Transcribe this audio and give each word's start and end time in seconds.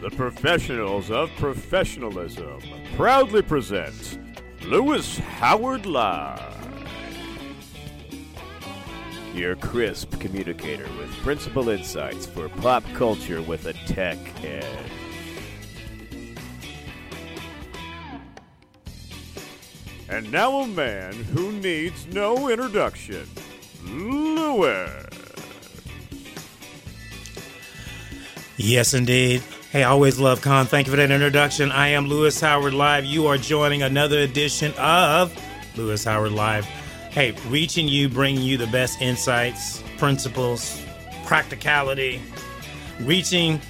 The 0.00 0.10
professionals 0.10 1.10
of 1.10 1.28
professionalism 1.36 2.62
proudly 2.94 3.42
present 3.42 4.18
Lewis 4.62 5.18
Howard 5.18 5.86
Live. 5.86 6.54
Your 9.34 9.56
crisp 9.56 10.18
communicator 10.20 10.88
with 10.98 11.10
principal 11.22 11.68
insights 11.68 12.26
for 12.26 12.48
pop 12.48 12.84
culture 12.94 13.42
with 13.42 13.66
a 13.66 13.72
tech 13.72 14.18
edge. 14.44 14.97
And 20.08 20.32
now 20.32 20.60
a 20.60 20.66
man 20.66 21.12
who 21.12 21.52
needs 21.52 22.06
no 22.06 22.48
introduction, 22.48 23.28
Lewis. 23.84 25.04
Yes, 28.56 28.94
indeed. 28.94 29.42
Hey, 29.70 29.82
I 29.82 29.90
always 29.90 30.18
love 30.18 30.40
Con. 30.40 30.64
Thank 30.64 30.86
you 30.86 30.92
for 30.92 30.96
that 30.96 31.10
introduction. 31.10 31.70
I 31.70 31.88
am 31.88 32.06
Lewis 32.06 32.40
Howard 32.40 32.72
Live. 32.72 33.04
You 33.04 33.26
are 33.26 33.36
joining 33.36 33.82
another 33.82 34.20
edition 34.20 34.72
of 34.78 35.30
Lewis 35.76 36.04
Howard 36.04 36.32
Live. 36.32 36.64
Hey, 36.64 37.32
reaching 37.48 37.86
you, 37.86 38.08
bringing 38.08 38.42
you 38.42 38.56
the 38.56 38.66
best 38.68 39.02
insights, 39.02 39.82
principles, 39.98 40.82
practicality, 41.26 42.22
reaching 43.00 43.60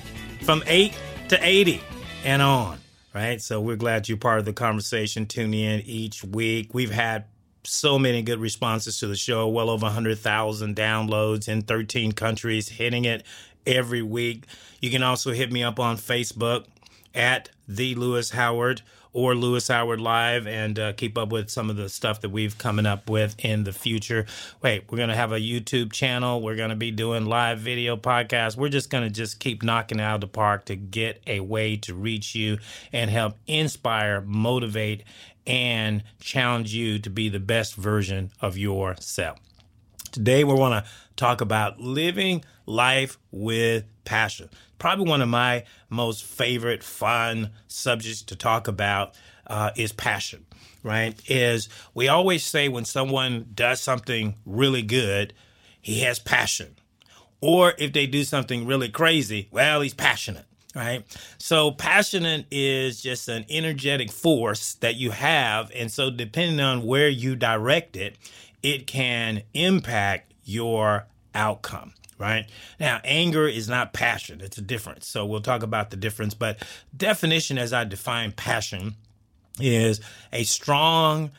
from 0.43 0.63
8 0.67 0.97
to 1.31 1.39
80 1.45 1.81
and 2.25 2.41
on, 2.41 2.79
right? 3.19 3.43
So 3.43 3.61
we're 3.61 3.77
glad 3.77 4.09
you're 4.09 4.17
part 4.17 4.39
of 4.39 4.45
the 4.45 4.53
conversation. 4.53 5.27
Tune 5.27 5.53
in 5.53 5.81
each 5.81 6.23
week. 6.23 6.73
We've 6.73 6.93
had 6.93 7.25
so 7.65 7.99
many 7.99 8.23
good 8.23 8.39
responses 8.39 9.01
to 9.01 9.09
the 9.09 9.17
show, 9.17 9.49
well 9.49 9.71
over 9.71 9.87
100,000 9.87 10.77
downloads 10.77 11.49
in 11.49 11.63
13 11.63 12.13
countries, 12.13 12.69
hitting 12.69 13.05
it 13.05 13.27
every 13.67 14.03
week. 14.03 14.45
You 14.81 14.91
can 14.91 15.03
also 15.03 15.33
hit 15.33 15.51
me 15.51 15.65
up 15.65 15.81
on 15.81 15.97
Facebook 15.97 16.67
at 17.13 17.51
the 17.67 17.97
Lewis 17.97 18.31
Howard 18.31 18.83
or 19.19 19.35
Lewis 19.35 19.67
Howard 19.67 20.01
Live 20.01 20.47
and 20.47 20.79
uh, 20.79 20.93
keep 20.93 21.19
up 21.19 21.33
with 21.33 21.51
some 21.51 21.71
of 21.71 21.77
the 21.77 21.89
stuff 21.89 22.21
that 22.21 22.29
we've 22.29 22.57
coming 22.57 22.87
up 22.87 23.11
with 23.11 23.35
in 23.45 23.65
the 23.65 23.73
future. 23.73 24.27
Wait, 24.63 24.85
we're 24.89 24.97
going 24.97 25.09
to 25.09 25.17
have 25.17 25.33
a 25.33 25.41
YouTube 25.41 25.91
channel. 25.93 26.41
We're 26.41 26.55
going 26.55 26.71
to 26.71 26.77
be 26.77 26.93
doing 26.93 27.27
live 27.27 27.59
video 27.59 27.97
podcasts. 27.97 28.57
We're 28.57 28.69
just 28.69 28.91
going 28.91 29.03
to 29.03 29.11
just 29.11 29.41
keep 29.41 29.65
knocking 29.65 30.01
out 30.01 30.15
of 30.15 30.21
the 30.21 30.29
park 30.29 30.67
to 30.67 30.77
get 30.77 31.21
a 31.27 31.41
way 31.41 31.77
to 31.79 31.95
reach 31.95 32.37
you 32.37 32.59
and 32.93 33.11
help 33.11 33.35
inspire, 33.49 34.21
motivate, 34.21 35.03
and 35.49 36.05
challenge 36.21 36.73
you 36.73 37.01
to 37.01 37.11
be 37.11 37.29
the 37.29 37.41
best 37.41 37.75
version 37.75 38.31
of 38.41 38.57
yourself. 38.57 39.41
Today, 40.13 40.45
we 40.45 40.55
want 40.55 40.85
to 40.85 40.91
talk 41.17 41.41
about 41.41 41.81
living 41.81 42.45
life 42.67 43.19
with 43.33 43.85
passion. 44.05 44.49
Probably 44.79 45.09
one 45.09 45.23
of 45.23 45.29
my 45.29 45.65
most 45.91 46.25
favorite, 46.25 46.83
fun 46.83 47.51
subjects 47.67 48.23
to 48.23 48.37
talk 48.37 48.69
about 48.69 49.15
uh, 49.47 49.71
is 49.77 49.93
passion, 49.93 50.47
right? 50.83 51.15
Is 51.29 51.69
we 51.95 52.09
always 52.09 52.45
say 52.45 52.69
when 52.69 52.85
someone 52.85 53.47
does 53.55 53.81
something 53.81 54.37
really 54.47 54.83
good, 54.83 55.35
he 55.81 56.01
has 56.01 56.19
passion. 56.19 56.77
Or 57.41 57.75
if 57.79 57.93
they 57.93 58.07
do 58.07 58.25
something 58.25 58.67
really 58.67 58.89
crazy, 58.89 59.49
well, 59.51 59.81
he's 59.81 59.95
passionate 59.95 60.45
right? 60.75 61.05
So, 61.39 61.73
passionate 61.73 62.47
is 62.51 63.03
just 63.03 63.29
an 63.29 63.45
energetic 63.49 64.13
force 64.13 64.75
that 64.75 64.97
you 64.97 65.11
have. 65.11 65.73
And 65.75 65.91
so, 65.91 66.11
depending 66.11 66.61
on 66.61 66.85
where 66.85 67.09
you 67.09 67.35
direct 67.37 67.97
it, 67.97 68.17
it 68.63 68.87
can 68.87 69.43
impact 69.55 70.35
your 70.45 71.07
outcome 71.35 71.95
right? 72.19 72.47
Now, 72.79 73.01
anger 73.05 73.47
is 73.47 73.69
not 73.69 73.93
passion, 73.93 74.41
it's 74.41 74.59
a 74.59 74.63
difference. 74.63 75.07
So 75.07 75.25
we'll 75.25 75.41
talk 75.41 75.63
about 75.63 75.91
the 75.91 75.97
difference. 75.97 76.35
But 76.35 76.63
definition 76.97 77.59
as 77.59 77.73
I 77.73 77.85
define 77.85 78.33
passion 78.33 78.97
is 79.61 80.01
a 80.33 80.45
strong 80.45 81.31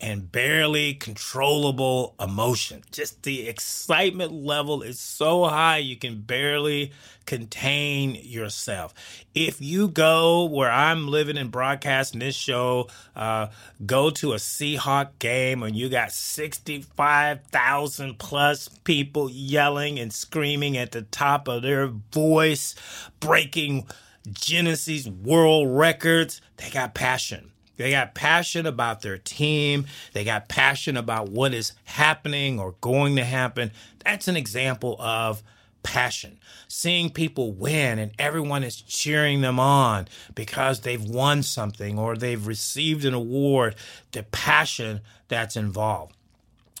and 0.00 0.30
barely 0.30 0.94
controllable 0.94 2.14
emotion. 2.20 2.82
Just 2.92 3.24
the 3.24 3.48
excitement 3.48 4.32
level 4.32 4.82
is 4.82 5.00
so 5.00 5.44
high 5.44 5.78
you 5.78 5.96
can 5.96 6.20
barely 6.20 6.92
contain 7.26 8.14
yourself. 8.14 8.94
If 9.34 9.60
you 9.60 9.88
go 9.88 10.44
where 10.44 10.70
I'm 10.70 11.08
living 11.08 11.36
and 11.36 11.50
broadcasting 11.50 12.20
this 12.20 12.36
show, 12.36 12.88
uh, 13.16 13.48
go 13.84 14.10
to 14.10 14.32
a 14.32 14.36
Seahawk 14.36 15.18
game 15.18 15.62
and 15.62 15.76
you 15.76 15.88
got 15.88 16.12
65,000 16.12 18.18
plus 18.18 18.68
people 18.84 19.28
yelling 19.30 19.98
and 19.98 20.12
screaming 20.12 20.76
at 20.76 20.92
the 20.92 21.02
top 21.02 21.48
of 21.48 21.62
their 21.62 21.88
voice, 21.88 22.74
breaking 23.20 23.86
Guinness 24.34 25.06
world 25.06 25.68
records, 25.70 26.42
they 26.58 26.68
got 26.68 26.94
passion 26.94 27.50
they 27.78 27.92
got 27.92 28.14
passion 28.14 28.66
about 28.66 29.00
their 29.00 29.16
team. 29.16 29.86
They 30.12 30.24
got 30.24 30.48
passion 30.48 30.96
about 30.96 31.30
what 31.30 31.54
is 31.54 31.72
happening 31.84 32.60
or 32.60 32.72
going 32.80 33.16
to 33.16 33.24
happen. 33.24 33.70
That's 34.04 34.28
an 34.28 34.36
example 34.36 34.96
of 35.00 35.42
passion. 35.82 36.38
Seeing 36.66 37.08
people 37.08 37.52
win 37.52 37.98
and 37.98 38.12
everyone 38.18 38.64
is 38.64 38.76
cheering 38.76 39.40
them 39.40 39.58
on 39.58 40.08
because 40.34 40.80
they've 40.80 41.02
won 41.02 41.42
something 41.42 41.98
or 41.98 42.16
they've 42.16 42.46
received 42.46 43.04
an 43.04 43.14
award, 43.14 43.76
the 44.12 44.24
passion 44.24 45.00
that's 45.28 45.56
involved. 45.56 46.14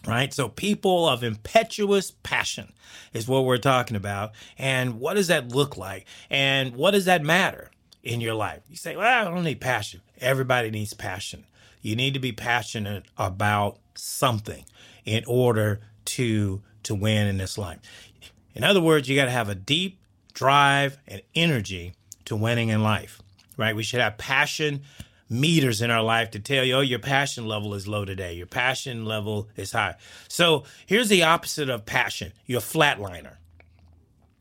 Right? 0.06 0.32
So, 0.32 0.48
people 0.48 1.08
of 1.08 1.24
impetuous 1.24 2.12
passion 2.22 2.72
is 3.12 3.26
what 3.26 3.44
we're 3.44 3.58
talking 3.58 3.96
about. 3.96 4.30
And 4.56 5.00
what 5.00 5.14
does 5.14 5.26
that 5.26 5.48
look 5.48 5.76
like? 5.76 6.06
And 6.30 6.76
what 6.76 6.92
does 6.92 7.06
that 7.06 7.22
matter? 7.22 7.70
in 8.02 8.20
your 8.20 8.34
life. 8.34 8.62
You 8.68 8.76
say, 8.76 8.96
well, 8.96 9.26
I 9.26 9.30
don't 9.30 9.44
need 9.44 9.60
passion. 9.60 10.00
Everybody 10.20 10.70
needs 10.70 10.94
passion. 10.94 11.44
You 11.80 11.96
need 11.96 12.14
to 12.14 12.20
be 12.20 12.32
passionate 12.32 13.04
about 13.16 13.78
something 13.94 14.64
in 15.04 15.24
order 15.26 15.80
to 16.04 16.62
to 16.84 16.94
win 16.94 17.26
in 17.26 17.38
this 17.38 17.58
life. 17.58 17.78
In 18.54 18.64
other 18.64 18.80
words, 18.80 19.08
you 19.08 19.16
got 19.16 19.26
to 19.26 19.30
have 19.30 19.48
a 19.48 19.54
deep 19.54 20.00
drive 20.32 20.98
and 21.06 21.22
energy 21.34 21.94
to 22.24 22.36
winning 22.36 22.68
in 22.68 22.82
life. 22.82 23.20
Right? 23.56 23.74
We 23.74 23.82
should 23.82 24.00
have 24.00 24.18
passion 24.18 24.82
meters 25.28 25.82
in 25.82 25.90
our 25.90 26.02
life 26.02 26.30
to 26.30 26.40
tell 26.40 26.64
you, 26.64 26.76
oh, 26.76 26.80
your 26.80 26.98
passion 26.98 27.46
level 27.46 27.74
is 27.74 27.86
low 27.86 28.04
today. 28.04 28.34
Your 28.34 28.46
passion 28.46 29.04
level 29.04 29.48
is 29.56 29.72
high. 29.72 29.96
So 30.28 30.64
here's 30.86 31.08
the 31.08 31.24
opposite 31.24 31.68
of 31.68 31.84
passion. 31.84 32.32
You're 32.46 32.60
a 32.60 32.62
flatliner. 32.62 33.34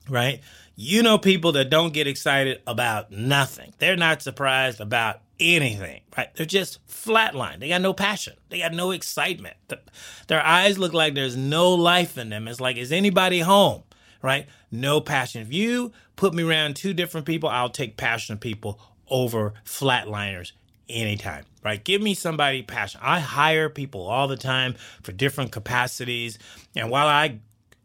Right? 0.09 0.41
You 0.75 1.03
know 1.03 1.17
people 1.17 1.53
that 1.53 1.69
don't 1.69 1.93
get 1.93 2.07
excited 2.07 2.61
about 2.65 3.11
nothing. 3.11 3.73
They're 3.79 3.97
not 3.97 4.21
surprised 4.21 4.79
about 4.79 5.21
anything, 5.39 6.01
right? 6.17 6.33
They're 6.35 6.45
just 6.45 6.85
flatline. 6.87 7.59
They 7.59 7.69
got 7.69 7.81
no 7.81 7.93
passion. 7.93 8.33
They 8.49 8.59
got 8.59 8.73
no 8.73 8.91
excitement. 8.91 9.55
Their 10.27 10.43
eyes 10.43 10.77
look 10.77 10.93
like 10.93 11.13
there's 11.13 11.35
no 11.35 11.73
life 11.73 12.17
in 12.17 12.29
them. 12.29 12.47
It's 12.47 12.61
like, 12.61 12.77
is 12.77 12.91
anybody 12.91 13.39
home? 13.39 13.83
Right? 14.21 14.47
No 14.71 14.99
passion. 14.99 15.41
If 15.41 15.53
you 15.53 15.91
put 16.15 16.33
me 16.33 16.43
around 16.43 16.75
two 16.75 16.93
different 16.93 17.27
people, 17.27 17.49
I'll 17.49 17.69
take 17.69 17.97
passionate 17.97 18.41
people 18.41 18.79
over 19.09 19.53
flatliners 19.63 20.53
anytime, 20.89 21.45
right? 21.63 21.83
Give 21.83 22.01
me 22.01 22.13
somebody 22.13 22.63
passion. 22.63 22.99
I 23.03 23.19
hire 23.19 23.69
people 23.69 24.07
all 24.07 24.27
the 24.27 24.37
time 24.37 24.75
for 25.03 25.11
different 25.11 25.51
capacities. 25.51 26.39
And 26.75 26.89
while 26.89 27.07
I 27.07 27.39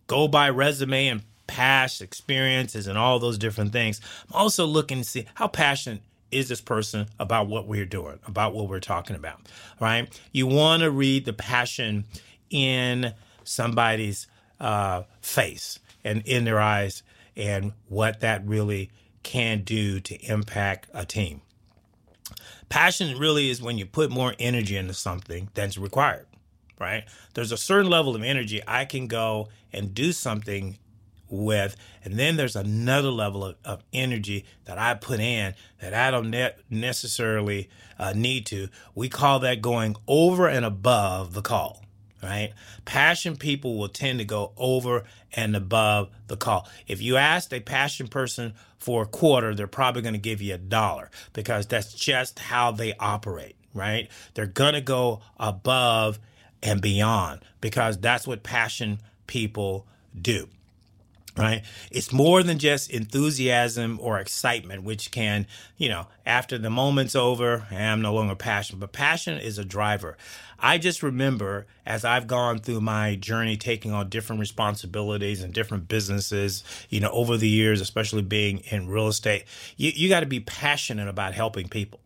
go 0.07 0.27
by 0.27 0.51
resume 0.51 1.09
and 1.09 1.23
past 1.47 2.01
experiences 2.01 2.87
and 2.87 2.97
all 2.97 3.19
those 3.19 3.39
different 3.39 3.73
things. 3.73 4.01
I'm 4.29 4.37
also 4.41 4.65
looking 4.67 4.99
to 4.99 5.05
see 5.05 5.27
how 5.35 5.49
passionate 5.49 6.03
is 6.33 6.49
this 6.49 6.61
person 6.61 7.07
about 7.19 7.49
what 7.49 7.67
we're 7.67 7.87
doing, 7.87 8.19
about 8.27 8.55
what 8.55 8.69
we're 8.69 8.81
talking 8.81 9.17
about, 9.17 9.41
right? 9.81 10.09
You 10.33 10.47
want 10.47 10.83
to 10.83 10.91
read 10.91 11.25
the 11.25 11.33
passion 11.33 12.05
in 12.51 13.15
somebody's 13.45 14.27
uh, 14.61 15.03
face 15.21 15.79
and 16.05 16.23
in 16.27 16.45
their 16.45 16.61
eyes 16.61 17.03
and 17.37 17.73
what 17.89 18.21
that 18.21 18.47
really 18.47 18.91
can 19.23 19.63
do 19.63 20.01
to 20.01 20.17
impact 20.25 20.89
a 20.93 21.05
team. 21.05 21.41
Passion 22.69 23.19
really 23.19 23.51
is 23.51 23.61
when 23.61 23.79
you 23.79 23.87
put 23.87 24.11
more 24.11 24.35
energy 24.39 24.77
into 24.77 24.95
something 24.95 25.49
than's 25.55 25.79
required, 25.79 26.27
right? 26.81 27.05
There's 27.35 27.53
a 27.53 27.57
certain 27.57 27.91
level 27.91 28.17
of 28.17 28.23
energy 28.23 28.63
I 28.67 28.85
can 28.85 29.07
go 29.07 29.49
and 29.73 29.95
do 29.95 30.13
something 30.13 30.79
with, 31.33 31.77
and 32.05 32.19
then 32.19 32.37
there's 32.37 32.55
another 32.55 33.11
level 33.11 33.45
of, 33.45 33.57
of 33.65 33.83
energy 33.93 34.45
that 34.67 34.79
I 34.79 34.95
put 34.95 35.19
in 35.19 35.55
that 35.81 35.95
I 35.95 36.11
don't 36.11 36.31
ne- 36.31 36.55
necessarily 36.71 37.71
uh, 37.99 38.13
need 38.15 38.47
to. 38.47 38.69
We 38.95 39.09
call 39.09 39.41
that 39.41 39.63
going 39.63 39.97
over 40.07 40.49
and 40.49 40.65
above 40.65 41.35
the 41.35 41.43
call 41.43 41.83
right? 42.23 42.53
Passion 42.85 43.37
people 43.37 43.77
will 43.77 43.89
tend 43.89 44.21
to 44.21 44.25
go 44.25 44.53
over 44.57 45.05
and 45.33 45.57
above 45.57 46.09
the 46.29 46.37
call. 46.37 46.69
If 46.87 47.03
you 47.03 47.17
ask 47.17 47.53
a 47.53 47.59
passion 47.59 48.07
person 48.07 48.55
for 48.79 49.03
a 49.03 49.07
quarter, 49.07 49.55
they're 49.55 49.67
probably 49.67 50.03
going 50.03 50.15
to 50.15 50.21
give 50.21 50.41
you 50.41 50.55
a 50.55 50.59
dollar 50.59 51.11
because 51.33 51.67
that's 51.67 51.93
just 51.93 52.39
how 52.39 52.71
they 52.71 52.95
operate, 52.95 53.57
right? 53.75 54.09
They're 54.35 54.47
going 54.47 54.75
to 54.75 54.81
go 54.81 55.21
above 55.37 56.21
and 56.63 56.81
beyond 56.81 57.41
because 57.61 57.99
that's 57.99 58.25
what 58.25 58.45
passion 58.45 59.01
people 59.27 59.87
do 60.21 60.49
right? 61.37 61.65
It's 61.91 62.13
more 62.13 62.43
than 62.43 62.59
just 62.59 62.91
enthusiasm 62.91 63.99
or 64.03 64.19
excitement, 64.19 64.83
which 64.83 65.11
can, 65.11 65.47
you 65.77 65.89
know, 65.89 66.07
after 66.27 66.59
the 66.59 66.71
moment's 66.71 67.17
over, 67.17 67.67
I'm 67.71 68.03
no 68.03 68.15
longer 68.15 68.35
passionate, 68.35 68.81
but 68.81 68.93
passion 68.93 69.39
is 69.39 69.59
a 69.59 69.65
driver. 69.65 70.17
I 70.59 70.79
just 70.79 71.03
remember 71.03 71.67
as 71.85 72.05
I've 72.05 72.27
gone 72.27 72.59
through 72.59 72.83
my 72.83 73.17
journey, 73.17 73.57
taking 73.57 73.93
on 73.93 74.09
different 74.09 74.41
responsibilities 74.41 75.43
and 75.43 75.53
different 75.53 75.89
businesses, 75.89 76.63
you 76.89 77.01
know, 77.01 77.11
over 77.11 77.37
the 77.37 77.49
years, 77.49 77.81
especially 77.81 78.23
being 78.23 78.59
in 78.71 78.89
real 78.89 79.09
estate, 79.09 79.45
you, 79.77 79.91
you 79.95 80.09
got 80.09 80.21
to 80.21 80.27
be 80.27 80.41
passionate 80.41 81.09
about 81.09 81.35
helping 81.35 81.69
people 81.69 82.01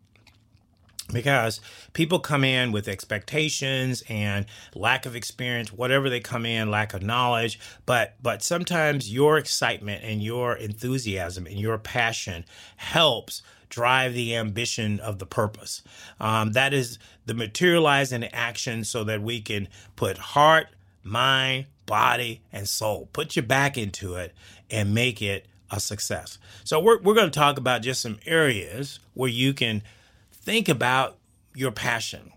because 1.12 1.60
people 1.92 2.18
come 2.18 2.44
in 2.44 2.72
with 2.72 2.88
expectations 2.88 4.02
and 4.08 4.46
lack 4.74 5.06
of 5.06 5.14
experience 5.14 5.72
whatever 5.72 6.10
they 6.10 6.20
come 6.20 6.44
in 6.44 6.70
lack 6.70 6.94
of 6.94 7.02
knowledge. 7.02 7.58
But 7.84 8.16
but 8.22 8.42
sometimes 8.42 9.12
your 9.12 9.38
excitement 9.38 10.02
and 10.04 10.22
your 10.22 10.56
enthusiasm 10.56 11.46
and 11.46 11.58
your 11.58 11.78
passion 11.78 12.44
helps 12.76 13.42
drive 13.68 14.14
the 14.14 14.34
ambition 14.36 15.00
of 15.00 15.18
the 15.18 15.26
purpose. 15.26 15.82
Um, 16.20 16.52
that 16.52 16.72
is 16.72 16.98
the 17.26 17.34
materialize 17.34 18.12
in 18.12 18.24
action 18.24 18.84
so 18.84 19.04
that 19.04 19.22
we 19.22 19.40
can 19.40 19.68
put 19.96 20.18
heart 20.18 20.68
mind 21.02 21.66
body 21.84 22.40
and 22.52 22.68
soul 22.68 23.08
put 23.12 23.36
your 23.36 23.44
back 23.44 23.78
into 23.78 24.16
it 24.16 24.34
and 24.70 24.92
make 24.92 25.22
it 25.22 25.46
a 25.70 25.80
success. 25.80 26.38
So 26.64 26.80
we're, 26.80 27.00
we're 27.00 27.14
going 27.14 27.30
to 27.30 27.38
talk 27.38 27.58
about 27.58 27.82
just 27.82 28.00
some 28.00 28.18
areas 28.26 28.98
where 29.14 29.30
you 29.30 29.52
can 29.52 29.82
think 30.46 30.68
about 30.68 31.18
your 31.54 31.72
passion. 31.72 32.32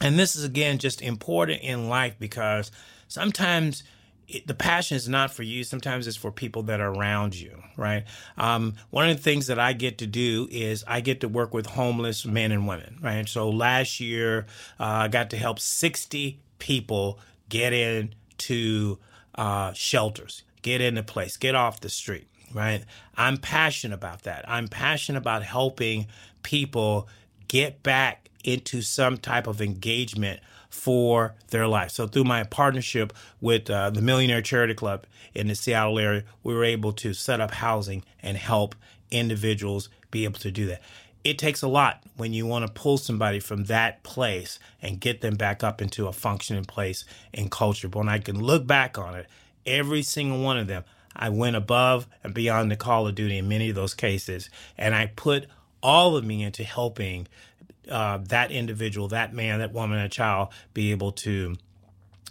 And 0.00 0.16
this 0.16 0.36
is 0.36 0.44
again 0.44 0.78
just 0.78 1.02
important 1.02 1.60
in 1.62 1.88
life 1.88 2.14
because 2.18 2.70
sometimes 3.08 3.82
it, 4.28 4.46
the 4.46 4.54
passion 4.54 4.96
is 4.96 5.08
not 5.08 5.32
for 5.32 5.42
you. 5.42 5.64
Sometimes 5.64 6.06
it's 6.06 6.16
for 6.16 6.30
people 6.30 6.62
that 6.64 6.80
are 6.80 6.92
around 6.94 7.34
you, 7.34 7.60
right? 7.76 8.04
Um, 8.36 8.74
one 8.90 9.08
of 9.10 9.16
the 9.16 9.22
things 9.22 9.48
that 9.48 9.58
I 9.58 9.72
get 9.72 9.98
to 9.98 10.06
do 10.06 10.46
is 10.52 10.84
I 10.86 11.00
get 11.00 11.20
to 11.22 11.28
work 11.28 11.52
with 11.52 11.66
homeless 11.66 12.24
men 12.24 12.52
and 12.52 12.68
women, 12.68 12.98
right? 13.02 13.28
So 13.28 13.50
last 13.50 13.98
year, 13.98 14.46
uh, 14.78 14.84
I 14.84 15.08
got 15.08 15.30
to 15.30 15.36
help 15.36 15.58
60 15.58 16.38
people 16.60 17.18
get 17.48 17.72
into 17.72 18.98
uh, 19.34 19.72
shelters, 19.72 20.44
get 20.62 20.80
into 20.80 21.02
place, 21.02 21.36
get 21.36 21.56
off 21.56 21.80
the 21.80 21.88
street, 21.88 22.28
right? 22.54 22.84
I'm 23.16 23.38
passionate 23.38 23.96
about 23.96 24.22
that. 24.22 24.44
I'm 24.46 24.68
passionate 24.68 25.18
about 25.18 25.42
helping 25.42 26.06
people 26.48 27.06
get 27.46 27.82
back 27.82 28.30
into 28.42 28.80
some 28.80 29.18
type 29.18 29.46
of 29.46 29.60
engagement 29.60 30.40
for 30.70 31.34
their 31.48 31.68
life. 31.68 31.90
So 31.90 32.06
through 32.06 32.24
my 32.24 32.42
partnership 32.44 33.12
with 33.38 33.68
uh, 33.68 33.90
the 33.90 34.00
Millionaire 34.00 34.40
Charity 34.40 34.72
Club 34.72 35.04
in 35.34 35.48
the 35.48 35.54
Seattle 35.54 35.98
area, 35.98 36.24
we 36.42 36.54
were 36.54 36.64
able 36.64 36.94
to 36.94 37.12
set 37.12 37.42
up 37.42 37.50
housing 37.50 38.02
and 38.22 38.38
help 38.38 38.74
individuals 39.10 39.90
be 40.10 40.24
able 40.24 40.38
to 40.38 40.50
do 40.50 40.64
that. 40.68 40.80
It 41.22 41.36
takes 41.36 41.60
a 41.60 41.68
lot 41.68 42.02
when 42.16 42.32
you 42.32 42.46
want 42.46 42.66
to 42.66 42.72
pull 42.72 42.96
somebody 42.96 43.40
from 43.40 43.64
that 43.64 44.02
place 44.02 44.58
and 44.80 44.98
get 44.98 45.20
them 45.20 45.36
back 45.36 45.62
up 45.62 45.82
into 45.82 46.06
a 46.06 46.14
functioning 46.14 46.64
place 46.64 47.04
in 47.34 47.50
culture. 47.50 47.88
But 47.88 47.98
when 47.98 48.08
I 48.08 48.20
can 48.20 48.42
look 48.42 48.66
back 48.66 48.96
on 48.96 49.16
it, 49.16 49.26
every 49.66 50.00
single 50.00 50.42
one 50.42 50.56
of 50.56 50.66
them, 50.66 50.84
I 51.14 51.28
went 51.28 51.56
above 51.56 52.06
and 52.24 52.32
beyond 52.32 52.70
the 52.70 52.76
call 52.76 53.06
of 53.06 53.16
duty 53.16 53.36
in 53.36 53.48
many 53.48 53.68
of 53.68 53.74
those 53.74 53.92
cases, 53.92 54.48
and 54.78 54.94
I 54.94 55.06
put 55.14 55.46
all 55.82 56.16
of 56.16 56.24
me 56.24 56.42
into 56.42 56.64
helping 56.64 57.26
uh, 57.90 58.18
that 58.28 58.50
individual, 58.50 59.08
that 59.08 59.32
man, 59.34 59.60
that 59.60 59.72
woman, 59.72 59.98
that 59.98 60.12
child 60.12 60.48
be 60.74 60.90
able 60.90 61.12
to 61.12 61.56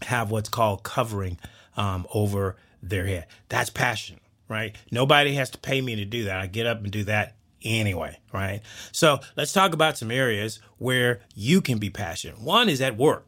have 0.03 0.29
what's 0.29 0.49
called 0.49 0.83
covering 0.83 1.37
um, 1.75 2.05
over 2.13 2.55
their 2.81 3.05
head. 3.05 3.25
That's 3.49 3.69
passion, 3.69 4.19
right? 4.47 4.75
Nobody 4.91 5.33
has 5.35 5.49
to 5.51 5.57
pay 5.57 5.81
me 5.81 5.95
to 5.95 6.05
do 6.05 6.25
that. 6.25 6.39
I 6.39 6.47
get 6.47 6.67
up 6.67 6.83
and 6.83 6.91
do 6.91 7.03
that 7.05 7.35
anyway, 7.63 8.19
right? 8.31 8.61
So 8.91 9.19
let's 9.35 9.53
talk 9.53 9.73
about 9.73 9.97
some 9.97 10.11
areas 10.11 10.59
where 10.77 11.21
you 11.35 11.61
can 11.61 11.77
be 11.77 11.89
passionate. 11.89 12.39
One 12.39 12.69
is 12.69 12.81
at 12.81 12.97
work. 12.97 13.27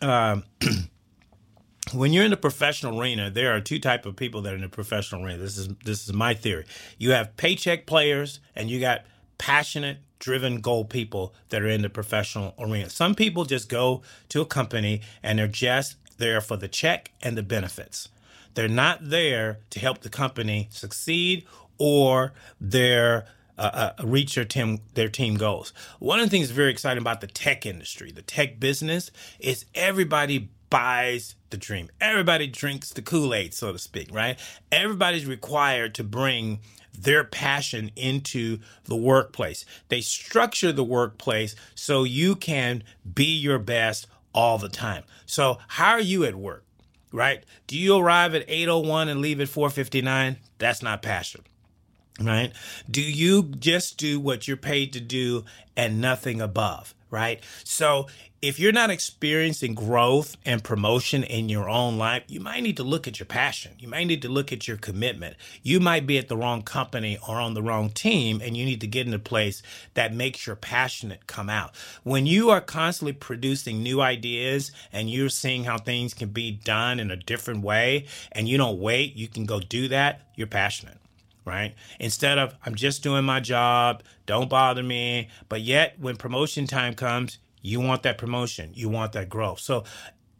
Um, 0.00 0.44
when 1.92 2.12
you're 2.12 2.24
in 2.24 2.30
the 2.30 2.36
professional 2.36 3.00
arena, 3.00 3.30
there 3.30 3.54
are 3.54 3.60
two 3.60 3.78
type 3.78 4.06
of 4.06 4.16
people 4.16 4.42
that 4.42 4.52
are 4.52 4.56
in 4.56 4.62
the 4.62 4.68
professional 4.68 5.24
arena. 5.24 5.38
This 5.38 5.58
is 5.58 5.68
this 5.84 6.08
is 6.08 6.12
my 6.12 6.34
theory. 6.34 6.64
You 6.98 7.12
have 7.12 7.36
paycheck 7.36 7.86
players, 7.86 8.40
and 8.56 8.70
you 8.70 8.80
got 8.80 9.04
passionate, 9.42 9.98
driven 10.20 10.60
goal 10.60 10.84
people 10.84 11.34
that 11.48 11.60
are 11.62 11.68
in 11.68 11.82
the 11.82 11.90
professional 11.90 12.54
arena. 12.60 12.88
Some 12.88 13.12
people 13.16 13.44
just 13.44 13.68
go 13.68 14.02
to 14.28 14.40
a 14.40 14.46
company 14.46 15.00
and 15.20 15.40
they're 15.40 15.48
just 15.48 15.96
there 16.18 16.40
for 16.40 16.56
the 16.56 16.68
check 16.68 17.10
and 17.20 17.36
the 17.36 17.42
benefits. 17.42 18.08
They're 18.54 18.68
not 18.68 19.00
there 19.10 19.58
to 19.70 19.80
help 19.80 20.02
the 20.02 20.10
company 20.10 20.68
succeed 20.70 21.44
or 21.76 22.34
their 22.60 23.26
uh, 23.58 23.92
uh, 23.98 24.04
reach 24.04 24.36
their 24.36 24.44
team 24.44 24.78
their 24.94 25.08
team 25.08 25.34
goals. 25.34 25.72
One 25.98 26.20
of 26.20 26.26
the 26.26 26.30
things 26.30 26.52
very 26.52 26.70
exciting 26.70 27.00
about 27.00 27.20
the 27.20 27.26
tech 27.26 27.66
industry, 27.66 28.12
the 28.12 28.22
tech 28.22 28.60
business, 28.60 29.10
is 29.40 29.64
everybody 29.74 30.50
buys 30.70 31.34
the 31.50 31.56
dream. 31.56 31.90
Everybody 32.00 32.46
drinks 32.46 32.90
the 32.90 33.02
Kool 33.02 33.34
Aid, 33.34 33.54
so 33.54 33.72
to 33.72 33.78
speak, 33.78 34.08
right? 34.14 34.38
Everybody's 34.70 35.26
required 35.26 35.96
to 35.96 36.04
bring 36.04 36.60
their 36.92 37.24
passion 37.24 37.90
into 37.96 38.58
the 38.84 38.96
workplace. 38.96 39.64
They 39.88 40.00
structure 40.00 40.72
the 40.72 40.84
workplace 40.84 41.54
so 41.74 42.04
you 42.04 42.36
can 42.36 42.84
be 43.14 43.36
your 43.36 43.58
best 43.58 44.06
all 44.34 44.58
the 44.58 44.68
time. 44.68 45.04
So, 45.26 45.58
how 45.68 45.92
are 45.92 46.00
you 46.00 46.24
at 46.24 46.34
work? 46.34 46.64
Right? 47.12 47.44
Do 47.66 47.76
you 47.76 47.96
arrive 47.96 48.34
at 48.34 48.44
801 48.48 49.08
and 49.08 49.20
leave 49.20 49.40
at 49.40 49.48
459? 49.48 50.38
That's 50.58 50.82
not 50.82 51.02
passion. 51.02 51.42
Right? 52.20 52.52
Do 52.90 53.02
you 53.02 53.42
just 53.42 53.98
do 53.98 54.18
what 54.20 54.48
you're 54.48 54.56
paid 54.56 54.92
to 54.94 55.00
do 55.00 55.44
and 55.76 56.00
nothing 56.00 56.40
above? 56.40 56.94
Right? 57.12 57.40
So, 57.62 58.08
if 58.42 58.58
you're 58.58 58.72
not 58.72 58.90
experiencing 58.90 59.74
growth 59.74 60.36
and 60.44 60.64
promotion 60.64 61.22
in 61.22 61.48
your 61.48 61.68
own 61.68 61.96
life, 61.96 62.24
you 62.26 62.40
might 62.40 62.64
need 62.64 62.76
to 62.78 62.82
look 62.82 63.06
at 63.06 63.20
your 63.20 63.26
passion. 63.26 63.70
You 63.78 63.86
might 63.86 64.08
need 64.08 64.22
to 64.22 64.28
look 64.28 64.52
at 64.52 64.66
your 64.66 64.78
commitment. 64.78 65.36
You 65.62 65.78
might 65.78 66.08
be 66.08 66.18
at 66.18 66.26
the 66.26 66.36
wrong 66.36 66.62
company 66.62 67.18
or 67.28 67.36
on 67.36 67.54
the 67.54 67.62
wrong 67.62 67.90
team, 67.90 68.40
and 68.42 68.56
you 68.56 68.64
need 68.64 68.80
to 68.80 68.88
get 68.88 69.06
in 69.06 69.14
a 69.14 69.20
place 69.20 69.62
that 69.94 70.12
makes 70.12 70.44
your 70.44 70.56
passionate 70.56 71.28
come 71.28 71.48
out. 71.48 71.76
When 72.02 72.26
you 72.26 72.50
are 72.50 72.60
constantly 72.60 73.12
producing 73.12 73.80
new 73.80 74.00
ideas 74.00 74.72
and 74.92 75.08
you're 75.08 75.28
seeing 75.28 75.62
how 75.62 75.78
things 75.78 76.12
can 76.12 76.30
be 76.30 76.50
done 76.50 76.98
in 76.98 77.12
a 77.12 77.16
different 77.16 77.62
way, 77.62 78.06
and 78.32 78.48
you 78.48 78.58
don't 78.58 78.80
wait, 78.80 79.14
you 79.14 79.28
can 79.28 79.46
go 79.46 79.60
do 79.60 79.86
that, 79.86 80.22
you're 80.34 80.48
passionate 80.48 81.01
right? 81.44 81.74
Instead 81.98 82.38
of 82.38 82.54
I'm 82.64 82.74
just 82.74 83.02
doing 83.02 83.24
my 83.24 83.40
job, 83.40 84.02
don't 84.26 84.48
bother 84.48 84.82
me. 84.82 85.28
But 85.48 85.62
yet, 85.62 85.98
when 85.98 86.16
promotion 86.16 86.66
time 86.66 86.94
comes, 86.94 87.38
you 87.60 87.80
want 87.80 88.02
that 88.02 88.18
promotion, 88.18 88.72
you 88.74 88.88
want 88.88 89.12
that 89.12 89.28
growth. 89.28 89.60
So, 89.60 89.84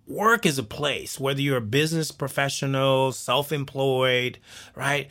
work 0.06 0.44
is 0.44 0.59
a 0.59 0.62
place, 0.62 1.18
whether 1.18 1.40
you're 1.40 1.59
a 1.59 1.61
business 1.61 2.11
professional, 2.11 3.12
self 3.12 3.52
employed, 3.52 4.38
right? 4.75 5.09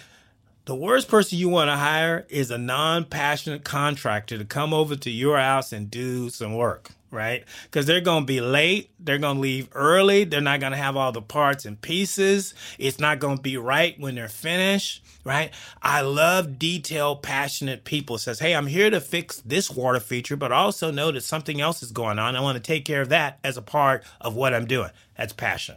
The 0.65 0.75
worst 0.75 1.07
person 1.07 1.39
you 1.39 1.49
want 1.49 1.69
to 1.69 1.75
hire 1.75 2.25
is 2.29 2.51
a 2.51 2.57
non 2.57 3.05
passionate 3.05 3.63
contractor 3.63 4.37
to 4.37 4.45
come 4.45 4.73
over 4.73 4.95
to 4.95 5.09
your 5.09 5.37
house 5.37 5.73
and 5.73 5.89
do 5.89 6.29
some 6.29 6.55
work 6.55 6.91
right? 7.11 7.43
Because 7.63 7.85
they're 7.85 8.01
going 8.01 8.23
to 8.23 8.27
be 8.27 8.41
late. 8.41 8.91
They're 8.99 9.17
going 9.19 9.35
to 9.35 9.41
leave 9.41 9.69
early. 9.73 10.23
They're 10.23 10.41
not 10.41 10.61
going 10.61 10.71
to 10.71 10.77
have 10.77 10.97
all 10.97 11.11
the 11.11 11.21
parts 11.21 11.65
and 11.65 11.79
pieces. 11.79 12.53
It's 12.79 12.99
not 12.99 13.19
going 13.19 13.37
to 13.37 13.43
be 13.43 13.57
right 13.57 13.99
when 13.99 14.15
they're 14.15 14.29
finished, 14.29 15.03
right? 15.25 15.51
I 15.81 16.01
love 16.01 16.57
detailed, 16.57 17.21
passionate 17.21 17.83
people. 17.83 18.17
Says, 18.17 18.39
hey, 18.39 18.55
I'm 18.55 18.67
here 18.67 18.89
to 18.89 19.01
fix 19.01 19.41
this 19.41 19.69
water 19.69 19.99
feature, 19.99 20.37
but 20.37 20.51
I 20.51 20.57
also 20.57 20.91
know 20.91 21.11
that 21.11 21.23
something 21.23 21.61
else 21.61 21.83
is 21.83 21.91
going 21.91 22.19
on. 22.19 22.35
I 22.35 22.41
want 22.41 22.55
to 22.57 22.63
take 22.63 22.85
care 22.85 23.01
of 23.01 23.09
that 23.09 23.39
as 23.43 23.57
a 23.57 23.61
part 23.61 24.03
of 24.21 24.35
what 24.35 24.53
I'm 24.53 24.65
doing. 24.65 24.89
That's 25.17 25.33
passion. 25.33 25.75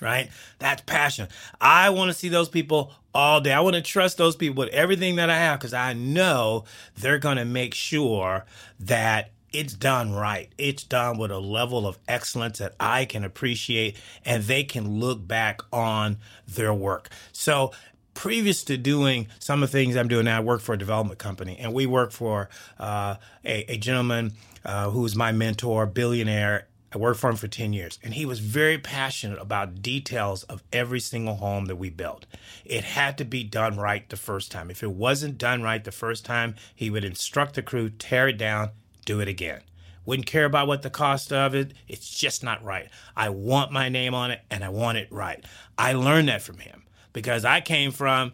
right? 0.00 0.30
That's 0.58 0.82
passion. 0.82 1.28
I 1.60 1.90
want 1.90 2.10
to 2.10 2.14
see 2.18 2.28
those 2.28 2.48
people 2.48 2.92
all 3.14 3.40
day. 3.40 3.52
I 3.52 3.60
want 3.60 3.76
to 3.76 3.82
trust 3.82 4.18
those 4.18 4.36
people 4.36 4.64
with 4.64 4.72
everything 4.72 5.16
that 5.16 5.30
I 5.30 5.36
have 5.38 5.58
because 5.58 5.74
I 5.74 5.92
know 5.92 6.64
they're 6.96 7.18
going 7.18 7.38
to 7.38 7.44
make 7.44 7.74
sure 7.74 8.44
that 8.80 9.30
it's 9.52 9.72
done 9.72 10.12
right. 10.12 10.50
It's 10.58 10.84
done 10.84 11.18
with 11.18 11.30
a 11.30 11.38
level 11.38 11.86
of 11.86 11.98
excellence 12.06 12.58
that 12.58 12.74
I 12.78 13.04
can 13.04 13.24
appreciate 13.24 13.96
and 14.24 14.44
they 14.44 14.64
can 14.64 15.00
look 15.00 15.26
back 15.26 15.60
on 15.72 16.18
their 16.46 16.74
work. 16.74 17.08
So, 17.32 17.72
previous 18.14 18.64
to 18.64 18.76
doing 18.76 19.28
some 19.38 19.62
of 19.62 19.70
the 19.70 19.78
things 19.78 19.96
I'm 19.96 20.08
doing 20.08 20.24
now, 20.24 20.38
I 20.38 20.40
work 20.40 20.60
for 20.60 20.74
a 20.74 20.78
development 20.78 21.18
company 21.20 21.56
and 21.58 21.72
we 21.72 21.86
work 21.86 22.10
for 22.10 22.48
uh, 22.78 23.14
a, 23.44 23.72
a, 23.72 23.76
gentleman 23.76 24.32
uh, 24.64 24.90
who's 24.90 25.14
my 25.14 25.30
mentor, 25.30 25.86
billionaire. 25.86 26.66
I 26.92 26.98
worked 26.98 27.20
for 27.20 27.30
him 27.30 27.36
for 27.36 27.48
10 27.48 27.74
years, 27.74 27.98
and 28.02 28.14
he 28.14 28.24
was 28.24 28.40
very 28.40 28.78
passionate 28.78 29.38
about 29.40 29.82
details 29.82 30.42
of 30.44 30.62
every 30.72 31.00
single 31.00 31.36
home 31.36 31.66
that 31.66 31.76
we 31.76 31.90
built. 31.90 32.24
It 32.64 32.82
had 32.82 33.18
to 33.18 33.26
be 33.26 33.44
done 33.44 33.76
right 33.76 34.08
the 34.08 34.16
first 34.16 34.50
time. 34.50 34.70
If 34.70 34.82
it 34.82 34.92
wasn't 34.92 35.36
done 35.36 35.62
right 35.62 35.84
the 35.84 35.92
first 35.92 36.24
time, 36.24 36.54
he 36.74 36.88
would 36.88 37.04
instruct 37.04 37.56
the 37.56 37.62
crew, 37.62 37.90
tear 37.90 38.28
it 38.28 38.38
down, 38.38 38.70
do 39.08 39.20
it 39.20 39.26
again. 39.26 39.62
Wouldn't 40.04 40.26
care 40.26 40.44
about 40.44 40.68
what 40.68 40.82
the 40.82 40.90
cost 40.90 41.32
of 41.32 41.54
it. 41.54 41.72
It's 41.88 42.08
just 42.10 42.44
not 42.44 42.62
right. 42.62 42.88
I 43.16 43.30
want 43.30 43.72
my 43.72 43.88
name 43.88 44.14
on 44.14 44.30
it 44.30 44.42
and 44.50 44.62
I 44.62 44.68
want 44.68 44.98
it 44.98 45.08
right. 45.10 45.42
I 45.78 45.94
learned 45.94 46.28
that 46.28 46.42
from 46.42 46.58
him 46.58 46.84
because 47.14 47.44
I 47.44 47.62
came 47.62 47.90
from 47.90 48.32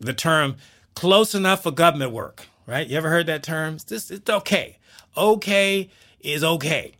the 0.00 0.12
term 0.12 0.56
close 0.94 1.34
enough 1.34 1.62
for 1.62 1.70
government 1.70 2.12
work, 2.12 2.46
right? 2.66 2.86
You 2.86 2.98
ever 2.98 3.08
heard 3.08 3.26
that 3.26 3.42
term? 3.42 3.76
It's, 3.76 4.10
it's 4.10 4.28
okay. 4.28 4.78
Okay 5.16 5.88
is 6.20 6.44
okay, 6.44 6.92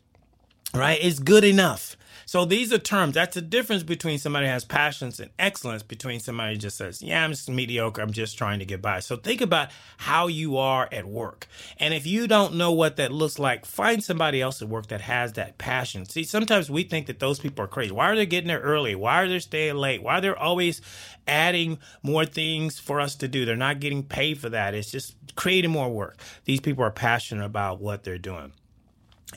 right? 0.75 0.99
It's 1.01 1.19
good 1.19 1.45
enough. 1.45 1.97
So 2.33 2.47
these 2.47 2.73
are 2.73 2.79
terms. 2.79 3.13
That's 3.13 3.35
the 3.35 3.43
difference 3.43 3.83
between 3.83 4.17
somebody 4.17 4.47
has 4.47 4.65
passions 4.65 5.21
and 5.21 5.31
excellence 5.39 5.83
between 5.83 6.19
somebody 6.19 6.57
just 6.57 6.79
says, 6.79 7.03
yeah, 7.03 7.23
I'm 7.23 7.33
just 7.33 7.51
mediocre. 7.51 8.01
I'm 8.01 8.11
just 8.11 8.39
trying 8.39 8.61
to 8.61 8.65
get 8.65 8.81
by. 8.81 9.01
So 9.01 9.17
think 9.17 9.43
about 9.43 9.69
how 9.99 10.29
you 10.29 10.57
are 10.57 10.89
at 10.91 11.05
work. 11.05 11.47
And 11.77 11.93
if 11.93 12.07
you 12.07 12.27
don't 12.27 12.55
know 12.55 12.73
what 12.73 12.97
that 12.97 13.13
looks 13.13 13.39
like, 13.39 13.67
find 13.67 14.03
somebody 14.03 14.41
else 14.41 14.63
at 14.63 14.71
work 14.71 14.87
that 14.87 15.03
has 15.03 15.35
that 15.35 15.59
passion. 15.59 16.07
See, 16.07 16.25
sometimes 16.25 16.71
we 16.71 16.85
think 16.85 17.07
that 17.09 17.19
those 17.19 17.39
people 17.39 17.67
are 17.67 17.69
crazy. 17.69 17.93
Why 17.93 18.09
are 18.09 18.17
they 18.17 18.25
getting 18.25 18.49
there 18.49 18.61
early? 18.61 18.95
Why 18.95 19.21
are 19.21 19.29
they 19.29 19.39
staying 19.39 19.77
late? 19.77 20.03
Why 20.03 20.17
are 20.17 20.21
they 20.23 20.31
always 20.31 20.81
adding 21.27 21.81
more 22.03 22.25
things 22.25 22.79
for 22.79 22.99
us 22.99 23.15
to 23.17 23.29
do? 23.29 23.45
They're 23.45 23.57
not 23.57 23.79
getting 23.79 24.05
paid 24.05 24.41
for 24.41 24.49
that. 24.49 24.73
It's 24.73 24.91
just 24.91 25.17
creating 25.37 25.71
more 25.71 25.91
work. 25.91 26.19
These 26.47 26.61
people 26.61 26.83
are 26.83 26.91
passionate 26.91 27.45
about 27.45 27.83
what 27.83 28.05
they're 28.05 28.17
doing. 28.17 28.55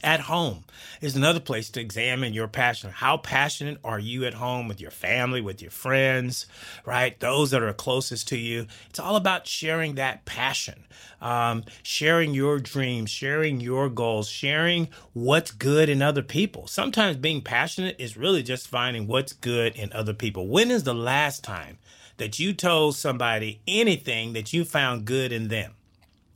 At 0.04 0.22
home 0.22 0.66
is 1.02 1.16
another 1.16 1.40
place 1.40 1.70
to 1.72 1.82
examine 1.82 2.34
your 2.34 2.48
passion. 2.48 2.92
How 2.92 3.18
passionate 3.18 3.78
are 3.84 4.00
you 4.00 4.26
at 4.26 4.34
home 4.36 4.68
with 4.68 4.82
your 4.82 4.92
family, 4.92 5.42
with 5.42 5.62
your 5.62 5.72
friends, 5.72 6.46
right? 6.86 7.20
Those 7.20 7.52
that 7.52 7.64
are 7.64 7.74
closest 7.74 8.28
to 8.30 8.38
you. 8.38 8.68
It's 8.90 9.00
all 9.00 9.16
about 9.16 9.48
sharing 9.48 9.96
that 9.96 10.26
passion, 10.26 10.86
um, 11.22 11.64
sharing 11.82 12.34
your 12.34 12.60
dreams, 12.60 13.10
sharing 13.10 13.62
your 13.62 13.90
goals, 13.90 14.28
sharing 14.28 14.90
what's 15.14 15.52
good 15.52 15.90
in 15.90 16.02
other 16.02 16.24
people. 16.24 16.68
Sometimes 16.68 17.18
being 17.18 17.42
passionate 17.42 17.96
is 17.98 18.18
really 18.18 18.44
just 18.44 18.68
finding 18.68 19.08
what's 19.08 19.34
good 19.34 19.76
in 19.76 19.94
other 19.94 20.14
people. 20.14 20.48
When 20.48 20.72
is 20.72 20.84
the 20.84 20.94
last 20.94 21.44
time 21.44 21.78
that 22.18 22.40
you 22.40 22.54
told 22.54 22.96
somebody 22.96 23.62
anything 23.68 24.34
that 24.34 24.54
you 24.54 24.66
found 24.66 25.06
good 25.06 25.32
in 25.32 25.48
them? 25.48 25.74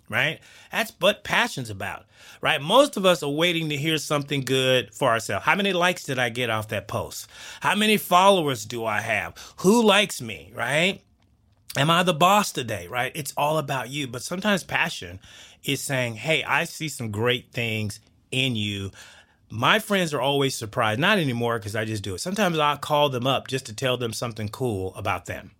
Right? 0.10 0.40
That's 0.72 0.92
what 1.00 1.24
passion's 1.24 1.70
about, 1.70 2.06
right? 2.42 2.62
Most 2.62 2.98
of 2.98 3.06
us 3.06 3.24
are 3.24 3.30
waiting 3.30 3.70
to 3.70 3.78
hear 3.78 3.98
something 3.98 4.42
good 4.42 4.94
for 4.94 5.10
ourselves. 5.10 5.46
How 5.46 5.56
many 5.56 5.72
likes 5.72 6.04
did 6.04 6.20
I 6.20 6.30
get 6.30 6.50
off 6.50 6.70
that 6.70 6.88
post? 6.88 7.28
How 7.62 7.76
many 7.76 7.98
followers 7.98 8.66
do 8.66 8.86
I 8.86 9.02
have? 9.02 9.36
Who 9.60 9.84
likes 9.84 10.22
me, 10.22 10.52
right? 10.56 11.02
Am 11.78 11.90
I 11.90 12.02
the 12.04 12.14
boss 12.14 12.52
today, 12.52 12.88
right? 12.88 13.12
It's 13.14 13.34
all 13.38 13.60
about 13.60 13.90
you. 13.90 14.08
But 14.08 14.24
sometimes 14.24 14.64
passion 14.64 15.20
is 15.64 15.82
saying, 15.82 16.16
hey, 16.16 16.44
I 16.44 16.64
see 16.64 16.90
some 16.90 17.12
great 17.12 17.52
things 17.52 18.00
in 18.32 18.56
you. 18.56 18.92
My 19.52 19.80
friends 19.80 20.14
are 20.14 20.22
always 20.22 20.56
surprised, 20.56 21.00
not 21.00 21.20
anymore 21.20 21.60
because 21.60 21.76
I 21.76 21.86
just 21.86 22.04
do 22.04 22.16
it. 22.16 22.20
Sometimes 22.20 22.58
I'll 22.58 22.78
call 22.78 23.10
them 23.10 23.28
up 23.28 23.48
just 23.48 23.68
to 23.68 23.76
tell 23.76 23.98
them 23.98 24.14
something 24.14 24.50
cool 24.50 24.96
about 24.96 25.26
them 25.26 25.52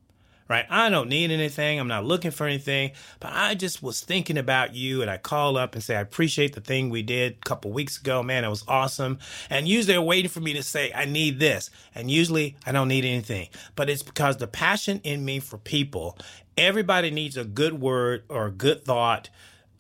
right? 0.50 0.66
I 0.70 0.90
don't 0.90 1.10
need 1.10 1.30
anything. 1.32 1.80
I'm 1.80 1.88
not 1.88 2.04
looking 2.04 2.32
for 2.32 2.48
anything, 2.48 2.92
but 3.20 3.32
I 3.34 3.54
just 3.54 3.84
was 3.84 4.02
thinking 4.02 4.38
about 4.38 4.74
you 4.76 5.02
and 5.02 5.10
I 5.10 5.18
call 5.18 5.58
up 5.58 5.76
and 5.76 5.84
say, 5.84 5.96
I 5.96 6.02
appreciate 6.02 6.54
the 6.56 6.62
thing 6.62 6.90
we 6.90 7.04
did 7.04 7.34
a 7.34 7.46
couple 7.46 7.72
weeks 7.72 8.00
ago. 8.00 8.24
Man, 8.24 8.44
it 8.44 8.50
was 8.50 8.64
awesome. 8.68 9.20
And 9.50 9.68
usually 9.68 9.94
they're 9.94 10.02
waiting 10.02 10.30
for 10.30 10.42
me 10.42 10.54
to 10.54 10.64
say, 10.64 10.92
I 10.94 11.06
need 11.06 11.40
this. 11.40 11.70
And 11.94 12.10
usually 12.10 12.58
I 12.66 12.72
don't 12.72 12.88
need 12.88 13.06
anything, 13.06 13.50
but 13.76 13.90
it's 13.90 14.04
because 14.04 14.38
the 14.38 14.48
passion 14.48 15.00
in 15.04 15.24
me 15.24 15.40
for 15.40 15.60
people, 15.60 16.18
everybody 16.58 17.12
needs 17.12 17.38
a 17.38 17.46
good 17.46 17.80
word 17.80 18.24
or 18.28 18.48
a 18.48 18.52
good 18.52 18.84
thought. 18.84 19.30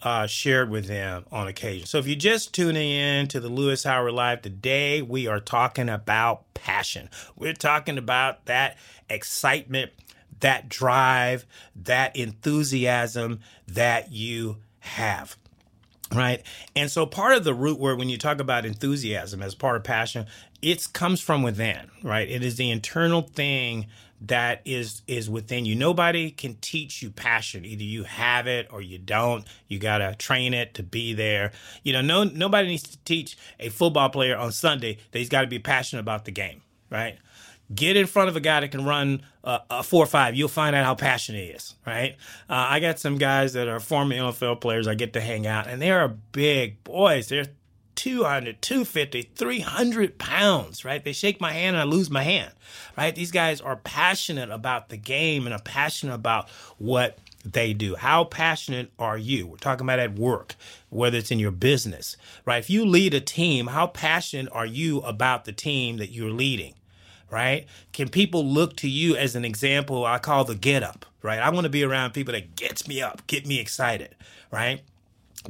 Uh, 0.01 0.25
shared 0.25 0.69
with 0.69 0.85
them 0.85 1.25
on 1.29 1.49
occasion. 1.49 1.85
So 1.85 1.97
if 1.97 2.07
you're 2.07 2.15
just 2.15 2.53
tuning 2.55 2.89
in 2.89 3.27
to 3.27 3.41
the 3.41 3.49
Lewis 3.49 3.83
Howard 3.83 4.13
Live 4.13 4.41
today, 4.41 5.01
we 5.01 5.27
are 5.27 5.41
talking 5.41 5.89
about 5.89 6.53
passion. 6.53 7.09
We're 7.35 7.51
talking 7.51 7.97
about 7.97 8.45
that 8.45 8.77
excitement 9.09 9.91
that 10.39 10.69
drive, 10.69 11.45
that 11.75 12.15
enthusiasm 12.15 13.39
that 13.67 14.11
you 14.11 14.57
have. 14.79 15.37
Right. 16.13 16.41
And 16.75 16.89
so 16.89 17.05
part 17.05 17.35
of 17.37 17.43
the 17.43 17.53
root 17.53 17.79
word, 17.79 17.99
when 17.99 18.09
you 18.09 18.17
talk 18.17 18.39
about 18.39 18.65
enthusiasm 18.65 19.43
as 19.43 19.53
part 19.53 19.75
of 19.75 19.83
passion, 19.83 20.25
it 20.61 20.87
comes 20.91 21.21
from 21.21 21.43
within, 21.43 21.91
right? 22.01 22.27
It 22.27 22.43
is 22.43 22.55
the 22.55 22.71
internal 22.71 23.21
thing 23.21 23.85
that 24.21 24.61
is 24.65 25.01
is 25.07 25.29
within 25.29 25.65
you. 25.65 25.75
Nobody 25.75 26.31
can 26.31 26.55
teach 26.55 27.01
you 27.01 27.09
passion. 27.09 27.65
Either 27.65 27.83
you 27.83 28.03
have 28.03 28.47
it 28.47 28.67
or 28.71 28.81
you 28.81 28.97
don't. 28.97 29.45
You 29.67 29.79
gotta 29.79 30.15
train 30.17 30.53
it 30.53 30.73
to 30.73 30.83
be 30.83 31.13
there. 31.13 31.51
You 31.83 31.93
know, 31.93 32.01
no 32.01 32.23
nobody 32.23 32.67
needs 32.67 32.83
to 32.83 32.97
teach 33.05 33.37
a 33.59 33.69
football 33.69 34.09
player 34.09 34.35
on 34.35 34.51
Sunday 34.51 34.97
that 35.11 35.19
he's 35.19 35.29
got 35.29 35.41
to 35.41 35.47
be 35.47 35.59
passionate 35.59 36.01
about 36.01 36.25
the 36.25 36.31
game, 36.31 36.61
right? 36.89 37.17
Get 37.73 37.95
in 37.95 38.07
front 38.07 38.29
of 38.29 38.35
a 38.35 38.39
guy 38.39 38.61
that 38.61 38.71
can 38.71 38.83
run 38.83 39.21
a, 39.43 39.59
a 39.69 39.83
four 39.83 40.03
or 40.03 40.07
five. 40.07 40.35
You'll 40.35 40.47
find 40.47 40.75
out 40.75 40.85
how 40.85 40.95
passionate 40.95 41.43
he 41.43 41.49
is, 41.49 41.75
right? 41.85 42.15
Uh, 42.49 42.65
I 42.69 42.79
got 42.79 42.99
some 42.99 43.17
guys 43.17 43.53
that 43.53 43.67
are 43.67 43.79
former 43.79 44.15
NFL 44.15 44.59
players 44.61 44.87
I 44.87 44.95
get 44.95 45.13
to 45.13 45.21
hang 45.21 45.45
out, 45.45 45.67
and 45.67 45.81
they 45.81 45.91
are 45.91 46.07
big 46.07 46.83
boys. 46.83 47.27
They're 47.29 47.45
200, 47.99 48.61
250, 48.61 49.23
300 49.35 50.17
pounds, 50.17 50.85
right? 50.85 51.03
They 51.03 51.11
shake 51.11 51.41
my 51.41 51.51
hand 51.51 51.75
and 51.75 51.81
I 51.81 51.83
lose 51.83 52.09
my 52.09 52.23
hand, 52.23 52.53
right? 52.97 53.13
These 53.13 53.31
guys 53.31 53.59
are 53.59 53.75
passionate 53.75 54.49
about 54.49 54.87
the 54.87 54.95
game 54.95 55.45
and 55.45 55.53
are 55.53 55.61
passionate 55.61 56.13
about 56.13 56.49
what 56.77 57.19
they 57.43 57.73
do. 57.73 57.95
How 57.95 58.23
passionate 58.23 58.93
are 58.97 59.17
you? 59.17 59.47
We're 59.47 59.57
talking 59.57 59.85
about 59.85 59.99
at 59.99 60.15
work, 60.17 60.55
whether 60.87 61.17
it's 61.17 61.29
in 61.29 61.39
your 61.39 61.51
business, 61.51 62.15
right? 62.45 62.59
If 62.59 62.69
you 62.69 62.85
lead 62.85 63.13
a 63.13 63.19
team, 63.19 63.67
how 63.67 63.87
passionate 63.87 64.49
are 64.53 64.65
you 64.65 64.99
about 65.01 65.43
the 65.43 65.51
team 65.51 65.97
that 65.97 66.11
you're 66.11 66.31
leading? 66.31 66.75
Right? 67.29 67.67
Can 67.93 68.09
people 68.09 68.45
look 68.45 68.75
to 68.77 68.89
you 68.89 69.15
as 69.15 69.35
an 69.35 69.45
example? 69.45 70.05
I 70.05 70.19
call 70.19 70.45
the 70.45 70.55
get 70.55 70.83
up, 70.83 71.05
right? 71.21 71.39
I 71.39 71.49
want 71.49 71.65
to 71.65 71.69
be 71.69 71.83
around 71.83 72.13
people 72.13 72.33
that 72.33 72.55
gets 72.55 72.87
me 72.87 73.01
up, 73.01 73.25
get 73.27 73.45
me 73.45 73.59
excited, 73.59 74.15
right? 74.51 74.81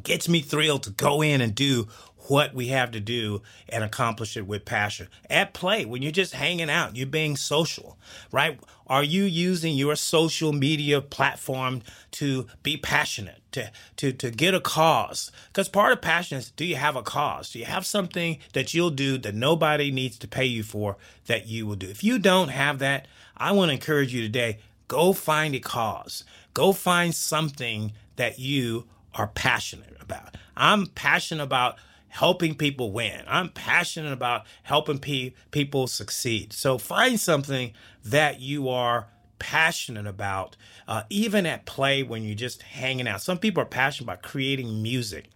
Gets 0.03 0.29
me 0.29 0.41
thrilled 0.41 0.83
to 0.83 0.91
go 0.91 1.21
in 1.21 1.41
and 1.41 1.55
do 1.55 1.87
what 2.27 2.53
we 2.53 2.67
have 2.67 2.91
to 2.91 2.99
do 2.99 3.41
and 3.67 3.83
accomplish 3.83 4.37
it 4.37 4.45
with 4.45 4.63
passion. 4.63 5.07
At 5.29 5.53
play, 5.53 5.83
when 5.85 6.01
you're 6.03 6.11
just 6.11 6.33
hanging 6.33 6.69
out, 6.69 6.95
you're 6.95 7.07
being 7.07 7.35
social, 7.35 7.97
right? 8.31 8.59
Are 8.85 9.03
you 9.03 9.23
using 9.23 9.75
your 9.75 9.95
social 9.95 10.53
media 10.53 11.01
platform 11.01 11.81
to 12.11 12.45
be 12.61 12.77
passionate, 12.77 13.38
to 13.51 13.71
to 13.97 14.11
to 14.13 14.31
get 14.31 14.53
a 14.53 14.59
cause? 14.59 15.31
Because 15.47 15.69
part 15.69 15.93
of 15.93 16.01
passion 16.01 16.37
is 16.37 16.51
do 16.51 16.65
you 16.65 16.75
have 16.75 16.95
a 16.95 17.03
cause? 17.03 17.51
Do 17.51 17.59
you 17.59 17.65
have 17.65 17.85
something 17.85 18.39
that 18.53 18.73
you'll 18.73 18.89
do 18.89 19.17
that 19.19 19.35
nobody 19.35 19.91
needs 19.91 20.17
to 20.19 20.27
pay 20.27 20.45
you 20.45 20.63
for 20.63 20.97
that 21.27 21.47
you 21.47 21.65
will 21.65 21.75
do? 21.75 21.87
If 21.87 22.03
you 22.03 22.19
don't 22.19 22.49
have 22.49 22.79
that, 22.79 23.07
I 23.37 23.51
want 23.51 23.69
to 23.69 23.73
encourage 23.73 24.13
you 24.13 24.21
today, 24.21 24.59
go 24.87 25.13
find 25.13 25.55
a 25.55 25.59
cause. 25.59 26.23
Go 26.53 26.73
find 26.73 27.13
something 27.13 27.93
that 28.15 28.39
you 28.39 28.85
are 29.15 29.27
passionate 29.27 29.95
about. 30.01 30.35
I'm 30.55 30.87
passionate 30.87 31.43
about 31.43 31.77
helping 32.09 32.55
people 32.55 32.91
win. 32.91 33.21
I'm 33.27 33.49
passionate 33.49 34.11
about 34.11 34.45
helping 34.63 34.99
pe- 34.99 35.33
people 35.51 35.87
succeed. 35.87 36.53
So 36.53 36.77
find 36.77 37.19
something 37.19 37.73
that 38.03 38.39
you 38.39 38.67
are 38.69 39.07
passionate 39.39 40.05
about, 40.05 40.55
uh, 40.87 41.03
even 41.09 41.45
at 41.45 41.65
play 41.65 42.03
when 42.03 42.23
you're 42.23 42.35
just 42.35 42.61
hanging 42.61 43.07
out. 43.07 43.21
Some 43.21 43.37
people 43.39 43.63
are 43.63 43.65
passionate 43.65 44.05
about 44.05 44.21
creating 44.21 44.83
music, 44.83 45.29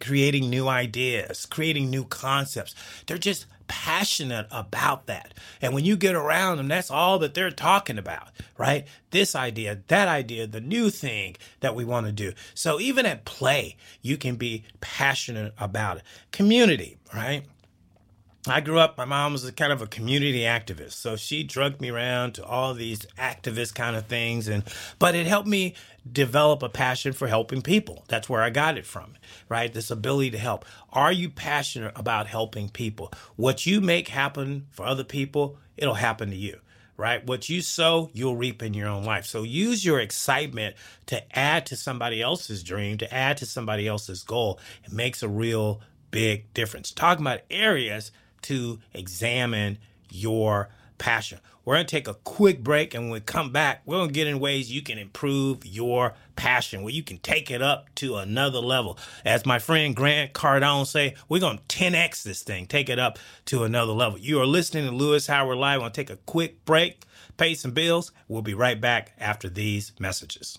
creating 0.00 0.50
new 0.50 0.68
ideas, 0.68 1.46
creating 1.46 1.90
new 1.90 2.04
concepts. 2.04 2.74
They're 3.06 3.18
just 3.18 3.46
passionate 3.66 4.46
about 4.50 5.06
that. 5.06 5.34
And 5.62 5.74
when 5.74 5.84
you 5.84 5.96
get 5.96 6.14
around 6.14 6.58
them, 6.58 6.68
that's 6.68 6.90
all 6.90 7.18
that 7.20 7.34
they're 7.34 7.50
talking 7.50 7.98
about, 7.98 8.28
right? 8.58 8.86
This 9.10 9.34
idea, 9.34 9.80
that 9.88 10.08
idea, 10.08 10.46
the 10.46 10.60
new 10.60 10.90
thing 10.90 11.36
that 11.60 11.74
we 11.74 11.84
want 11.84 12.06
to 12.06 12.12
do. 12.12 12.32
So 12.54 12.78
even 12.78 13.06
at 13.06 13.24
play, 13.24 13.76
you 14.02 14.16
can 14.16 14.36
be 14.36 14.64
passionate 14.80 15.54
about 15.58 15.98
it. 15.98 16.02
Community, 16.30 16.98
right? 17.14 17.44
I 18.46 18.60
grew 18.60 18.78
up, 18.78 18.98
my 18.98 19.06
mom 19.06 19.32
was 19.32 19.50
kind 19.52 19.72
of 19.72 19.80
a 19.80 19.86
community 19.86 20.40
activist. 20.40 20.92
So 20.92 21.16
she 21.16 21.44
drugged 21.44 21.80
me 21.80 21.88
around 21.88 22.34
to 22.34 22.44
all 22.44 22.74
these 22.74 23.06
activist 23.18 23.74
kind 23.74 23.96
of 23.96 24.06
things. 24.06 24.48
And, 24.48 24.64
but 24.98 25.14
it 25.14 25.26
helped 25.26 25.48
me 25.48 25.74
develop 26.10 26.62
a 26.62 26.68
passion 26.68 27.14
for 27.14 27.26
helping 27.26 27.62
people. 27.62 28.04
That's 28.08 28.28
where 28.28 28.42
I 28.42 28.50
got 28.50 28.76
it 28.76 28.84
from, 28.84 29.14
right? 29.48 29.72
This 29.72 29.90
ability 29.90 30.32
to 30.32 30.38
help. 30.38 30.66
Are 30.92 31.12
you 31.12 31.30
passionate 31.30 31.92
about 31.96 32.26
helping 32.26 32.68
people? 32.68 33.12
What 33.36 33.64
you 33.64 33.80
make 33.80 34.08
happen 34.08 34.66
for 34.70 34.84
other 34.84 35.04
people, 35.04 35.56
it'll 35.76 35.94
happen 35.94 36.30
to 36.30 36.36
you 36.36 36.60
right? 36.96 37.26
What 37.26 37.48
you 37.48 37.60
sow, 37.60 38.08
you'll 38.12 38.36
reap 38.36 38.62
in 38.62 38.72
your 38.72 38.86
own 38.86 39.02
life. 39.02 39.26
So 39.26 39.42
use 39.42 39.84
your 39.84 39.98
excitement 39.98 40.76
to 41.06 41.36
add 41.36 41.66
to 41.66 41.76
somebody 41.76 42.22
else's 42.22 42.62
dream, 42.62 42.98
to 42.98 43.12
add 43.12 43.36
to 43.38 43.46
somebody 43.46 43.88
else's 43.88 44.22
goal. 44.22 44.60
It 44.84 44.92
makes 44.92 45.20
a 45.20 45.28
real 45.28 45.80
big 46.12 46.54
difference. 46.54 46.92
Talking 46.92 47.24
about 47.24 47.40
areas 47.50 48.12
to 48.44 48.78
examine 48.92 49.78
your 50.10 50.68
passion. 50.98 51.40
We're 51.64 51.76
going 51.76 51.86
to 51.86 51.90
take 51.90 52.08
a 52.08 52.14
quick 52.14 52.62
break, 52.62 52.92
and 52.94 53.04
when 53.04 53.12
we 53.12 53.20
come 53.20 53.50
back, 53.50 53.82
we're 53.86 53.96
going 53.96 54.08
to 54.08 54.14
get 54.14 54.26
in 54.26 54.38
ways 54.38 54.70
you 54.70 54.82
can 54.82 54.98
improve 54.98 55.64
your 55.64 56.14
passion, 56.36 56.82
where 56.82 56.92
you 56.92 57.02
can 57.02 57.18
take 57.18 57.50
it 57.50 57.62
up 57.62 57.94
to 57.96 58.16
another 58.16 58.58
level. 58.58 58.98
As 59.24 59.46
my 59.46 59.58
friend 59.58 59.96
Grant 59.96 60.34
Cardone 60.34 60.86
say, 60.86 61.14
we're 61.28 61.40
going 61.40 61.58
to 61.66 61.76
10x 61.76 62.22
this 62.22 62.42
thing, 62.42 62.66
take 62.66 62.90
it 62.90 62.98
up 62.98 63.18
to 63.46 63.64
another 63.64 63.92
level. 63.92 64.18
You 64.18 64.40
are 64.40 64.46
listening 64.46 64.84
to 64.84 64.94
Lewis 64.94 65.26
Howard 65.26 65.56
Live. 65.56 65.80
To 65.80 65.90
take 65.90 66.10
a 66.10 66.16
quick 66.16 66.64
break, 66.66 67.04
pay 67.38 67.54
some 67.54 67.70
bills. 67.70 68.12
We'll 68.28 68.42
be 68.42 68.54
right 68.54 68.80
back 68.80 69.12
after 69.18 69.48
these 69.48 69.92
messages. 69.98 70.58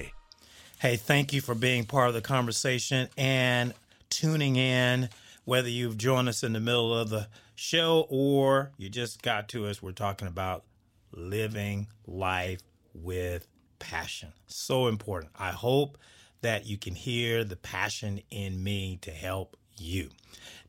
Hey, 0.81 0.95
thank 0.95 1.31
you 1.31 1.41
for 1.41 1.53
being 1.53 1.85
part 1.85 2.07
of 2.07 2.15
the 2.15 2.21
conversation 2.21 3.07
and 3.15 3.75
tuning 4.09 4.55
in, 4.55 5.09
whether 5.45 5.69
you've 5.69 5.95
joined 5.95 6.27
us 6.27 6.41
in 6.41 6.53
the 6.53 6.59
middle 6.59 6.97
of 6.97 7.11
the 7.11 7.27
show 7.53 8.07
or 8.09 8.71
you 8.79 8.89
just 8.89 9.21
got 9.21 9.47
to 9.49 9.67
us. 9.67 9.83
We're 9.83 9.91
talking 9.91 10.27
about 10.27 10.63
living 11.11 11.85
life 12.07 12.61
with 12.95 13.45
passion. 13.77 14.33
So 14.47 14.87
important. 14.87 15.31
I 15.37 15.51
hope 15.51 15.99
that 16.41 16.65
you 16.65 16.79
can 16.79 16.95
hear 16.95 17.43
the 17.43 17.57
passion 17.57 18.19
in 18.31 18.63
me 18.63 18.97
to 19.03 19.11
help 19.11 19.57
you, 19.77 20.09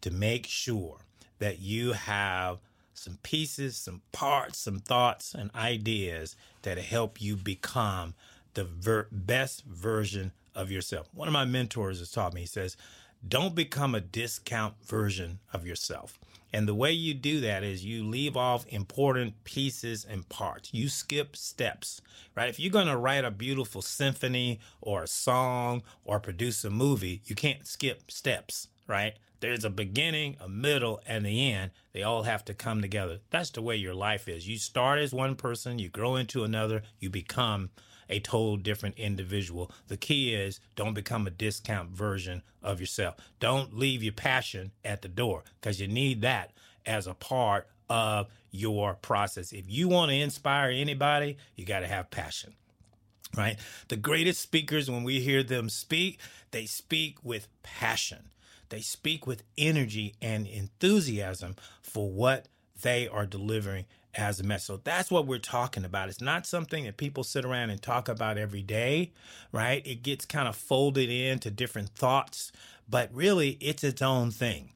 to 0.02 0.11
make 0.11 0.47
sure 0.47 0.99
that 1.38 1.59
you 1.59 1.92
have 1.92 2.59
some 2.92 3.19
pieces, 3.23 3.78
some 3.78 4.02
parts, 4.12 4.59
some 4.59 4.81
thoughts, 4.81 5.33
and 5.33 5.50
ideas 5.54 6.37
that 6.61 6.76
help 6.76 7.23
you 7.23 7.35
become 7.35 8.12
the 8.54 8.64
ver- 8.64 9.09
best 9.11 9.64
version 9.64 10.32
of 10.54 10.71
yourself. 10.71 11.09
One 11.14 11.28
of 11.28 11.32
my 11.32 11.44
mentors 11.44 11.99
has 11.99 12.11
taught 12.11 12.35
me, 12.35 12.42
he 12.42 12.47
says, 12.47 12.76
don't 13.26 13.54
become 13.54 13.94
a 13.94 14.00
discount 14.00 14.75
version 14.85 15.38
of 15.52 15.66
yourself. 15.66 16.18
And 16.52 16.68
the 16.68 16.75
way 16.75 16.92
you 16.92 17.14
do 17.14 17.40
that 17.40 17.62
is 17.62 17.85
you 17.85 18.04
leave 18.04 18.37
off 18.37 18.66
important 18.68 19.42
pieces 19.44 20.04
and 20.04 20.28
parts. 20.28 20.71
You 20.73 20.88
skip 20.88 21.35
steps, 21.37 22.02
right? 22.37 22.49
If 22.49 22.61
you're 22.61 22.73
going 22.73 22.88
to 22.88 22.97
write 22.97 23.25
a 23.25 23.30
beautiful 23.30 23.80
symphony 23.80 24.61
or 24.80 25.04
a 25.04 25.09
song 25.09 25.82
or 26.04 26.21
produce 26.21 26.64
a 26.64 26.71
movie, 26.71 27.23
you 27.25 27.35
can't 27.35 27.66
skip 27.66 28.11
steps, 28.11 28.68
right? 28.87 29.14
There's 29.40 29.64
a 29.64 29.71
beginning, 29.71 30.37
a 30.40 30.49
middle, 30.49 31.00
and 31.06 31.25
the 31.25 31.52
end. 31.52 31.71
They 31.92 32.02
all 32.02 32.25
have 32.25 32.44
to 32.44 32.54
come 32.54 32.82
together. 32.82 33.20
That's 33.31 33.50
the 33.50 33.62
way 33.62 33.76
your 33.76 33.94
life 33.94 34.29
is. 34.29 34.46
You 34.46 34.59
start 34.59 34.98
as 34.98 35.12
one 35.12 35.37
person, 35.37 35.79
you 35.79 35.88
grow 35.88 36.16
into 36.16 36.44
another, 36.44 36.83
you 37.00 37.09
become 37.09 37.70
a 38.12 38.20
total 38.20 38.59
different 38.59 38.98
individual. 38.98 39.70
The 39.88 39.96
key 39.96 40.35
is 40.35 40.61
don't 40.77 40.94
become 40.94 41.27
a 41.27 41.31
discount 41.31 41.90
version 41.90 42.42
of 42.62 42.79
yourself. 42.79 43.16
Don't 43.40 43.77
leave 43.77 44.03
your 44.03 44.12
passion 44.12 44.72
at 44.85 45.03
the 45.03 45.09
door 45.09 45.44
because 45.61 45.81
you 45.81 45.88
need 45.88 46.20
that 46.20 46.53
as 46.85 47.07
a 47.07 47.14
part 47.14 47.68
of 47.88 48.29
your 48.51 48.94
process. 48.94 49.53
If 49.53 49.64
you 49.68 49.88
want 49.88 50.11
to 50.11 50.16
inspire 50.16 50.70
anybody, 50.70 51.38
you 51.57 51.64
got 51.64 51.81
to 51.81 51.87
have 51.87 52.11
passion. 52.11 52.55
Right? 53.35 53.57
The 53.88 53.96
greatest 53.96 54.42
speakers, 54.42 54.90
when 54.90 55.05
we 55.05 55.20
hear 55.20 55.42
them 55.42 55.70
speak, 55.70 56.20
they 56.51 56.66
speak 56.66 57.16
with 57.22 57.48
passion. 57.62 58.29
They 58.68 58.83
speak 58.83 59.27
with 59.27 59.42
energy 59.57 60.14
and 60.20 60.46
enthusiasm 60.46 61.57
for 61.81 62.11
what 62.11 62.48
they 62.83 63.09
are 63.09 63.27
delivering 63.27 63.87
as 64.14 64.40
a 64.40 64.45
message. 64.45 64.66
So 64.66 64.81
that's 64.85 65.11
what 65.11 65.27
we're 65.27 65.38
talking 65.38 65.85
about. 65.85 66.09
It's 66.09 66.21
not 66.21 66.47
something 66.47 66.85
that 66.85 66.97
people 66.97 67.25
sit 67.25 67.45
around 67.45 67.71
and 67.71 67.81
talk 67.81 68.09
about 68.09 68.38
every 68.38 68.62
day, 68.62 69.12
right? 69.53 69.87
It 69.87 70.03
gets 70.03 70.27
kind 70.27 70.49
of 70.49 70.57
folded 70.57 71.09
into 71.09 71.51
different 71.51 71.90
thoughts, 71.90 72.53
but 72.88 73.11
really 73.12 73.57
it's 73.61 73.83
its 73.83 74.03
own 74.03 74.31
thing. 74.31 74.71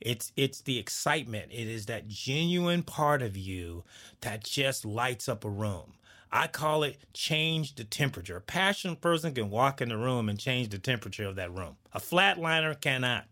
It's 0.00 0.32
it's 0.36 0.62
the 0.62 0.78
excitement. 0.78 1.52
It 1.52 1.68
is 1.68 1.86
that 1.86 2.08
genuine 2.08 2.82
part 2.82 3.20
of 3.22 3.36
you 3.36 3.84
that 4.22 4.44
just 4.44 4.84
lights 4.84 5.28
up 5.28 5.44
a 5.44 5.50
room. 5.50 5.92
I 6.32 6.46
call 6.46 6.84
it 6.84 6.98
change 7.12 7.74
the 7.74 7.84
temperature. 7.84 8.36
A 8.36 8.40
passionate 8.40 9.00
person 9.00 9.34
can 9.34 9.50
walk 9.50 9.80
in 9.82 9.88
the 9.88 9.98
room 9.98 10.28
and 10.28 10.38
change 10.38 10.68
the 10.68 10.78
temperature 10.78 11.26
of 11.26 11.36
that 11.36 11.52
room. 11.52 11.76
A 11.92 12.00
flatliner 12.00 12.80
cannot. 12.80 13.26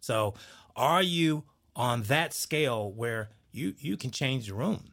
So, 0.00 0.34
are 0.76 1.02
you 1.02 1.44
on 1.76 2.02
that 2.04 2.32
scale 2.32 2.90
where 2.92 3.30
you 3.52 3.74
you 3.78 3.96
can 3.96 4.10
change 4.10 4.46
the 4.46 4.54
room? 4.54 4.84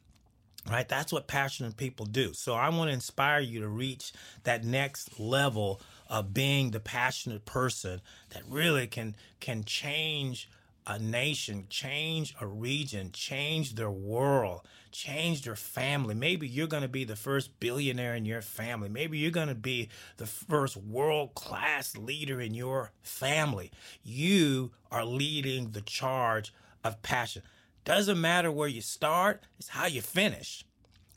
Right? 0.70 0.88
That's 0.88 1.12
what 1.12 1.26
passionate 1.26 1.78
people 1.78 2.04
do. 2.04 2.34
So, 2.34 2.54
I 2.54 2.68
want 2.68 2.88
to 2.90 2.94
inspire 2.94 3.40
you 3.40 3.60
to 3.60 3.68
reach 3.68 4.12
that 4.44 4.62
next 4.62 5.18
level 5.18 5.80
of 6.08 6.34
being 6.34 6.70
the 6.70 6.80
passionate 6.80 7.46
person 7.46 8.02
that 8.30 8.42
really 8.46 8.86
can 8.86 9.16
can 9.40 9.64
change 9.64 10.48
a 10.86 10.98
nation, 10.98 11.66
change 11.70 12.34
a 12.40 12.46
region, 12.46 13.10
change 13.12 13.74
their 13.74 13.90
world, 13.90 14.62
change 14.90 15.42
their 15.42 15.56
family. 15.56 16.14
Maybe 16.14 16.48
you're 16.48 16.66
going 16.66 16.82
to 16.82 16.88
be 16.88 17.04
the 17.04 17.16
first 17.16 17.58
billionaire 17.60 18.14
in 18.14 18.24
your 18.24 18.42
family. 18.42 18.88
Maybe 18.88 19.18
you're 19.18 19.30
going 19.30 19.48
to 19.48 19.54
be 19.54 19.88
the 20.16 20.26
first 20.26 20.76
world 20.76 21.34
class 21.34 21.96
leader 21.96 22.40
in 22.40 22.54
your 22.54 22.92
family. 23.02 23.70
You 24.02 24.72
are 24.90 25.04
leading 25.04 25.70
the 25.70 25.82
charge 25.82 26.52
of 26.82 27.00
passion. 27.02 27.42
Doesn't 27.90 28.20
matter 28.20 28.52
where 28.52 28.68
you 28.68 28.82
start, 28.82 29.42
it's 29.58 29.66
how 29.66 29.86
you 29.86 30.00
finish, 30.00 30.64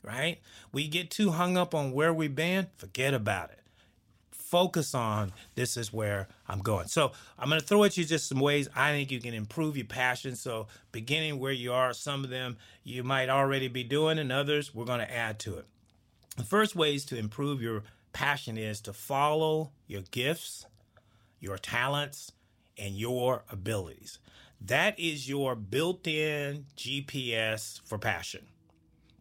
right? 0.02 0.40
We 0.72 0.88
get 0.88 1.08
too 1.08 1.30
hung 1.30 1.56
up 1.56 1.72
on 1.72 1.92
where 1.92 2.12
we've 2.12 2.34
been, 2.34 2.66
forget 2.78 3.14
about 3.14 3.50
it 3.50 3.60
focus 4.32 4.92
on 4.92 5.32
this 5.54 5.76
is 5.76 5.92
where 5.92 6.26
I'm 6.48 6.58
going. 6.58 6.88
So 6.88 7.12
I'm 7.38 7.48
going 7.48 7.60
to 7.60 7.66
throw 7.66 7.84
at 7.84 7.96
you 7.96 8.04
just 8.04 8.28
some 8.28 8.40
ways 8.40 8.68
I 8.74 8.90
think 8.90 9.12
you 9.12 9.20
can 9.20 9.34
improve 9.34 9.76
your 9.76 9.86
passion. 9.86 10.34
So 10.34 10.66
beginning 10.90 11.38
where 11.38 11.52
you 11.52 11.72
are, 11.72 11.92
some 11.92 12.24
of 12.24 12.30
them 12.30 12.56
you 12.82 13.04
might 13.04 13.28
already 13.28 13.68
be 13.68 13.84
doing, 13.84 14.18
and 14.18 14.32
others 14.32 14.74
we're 14.74 14.84
going 14.84 14.98
to 14.98 15.12
add 15.12 15.38
to 15.40 15.56
it. 15.58 15.66
The 16.36 16.44
first 16.44 16.74
ways 16.74 17.04
to 17.06 17.16
improve 17.16 17.62
your 17.62 17.84
passion 18.12 18.58
is 18.58 18.80
to 18.82 18.92
follow 18.92 19.70
your 19.86 20.02
gifts, 20.10 20.66
your 21.38 21.56
talents, 21.56 22.32
and 22.76 22.94
your 22.94 23.44
abilities. 23.50 24.18
That 24.66 24.98
is 24.98 25.28
your 25.28 25.54
built 25.54 26.06
in 26.06 26.66
GPS 26.76 27.80
for 27.84 27.98
passion. 27.98 28.46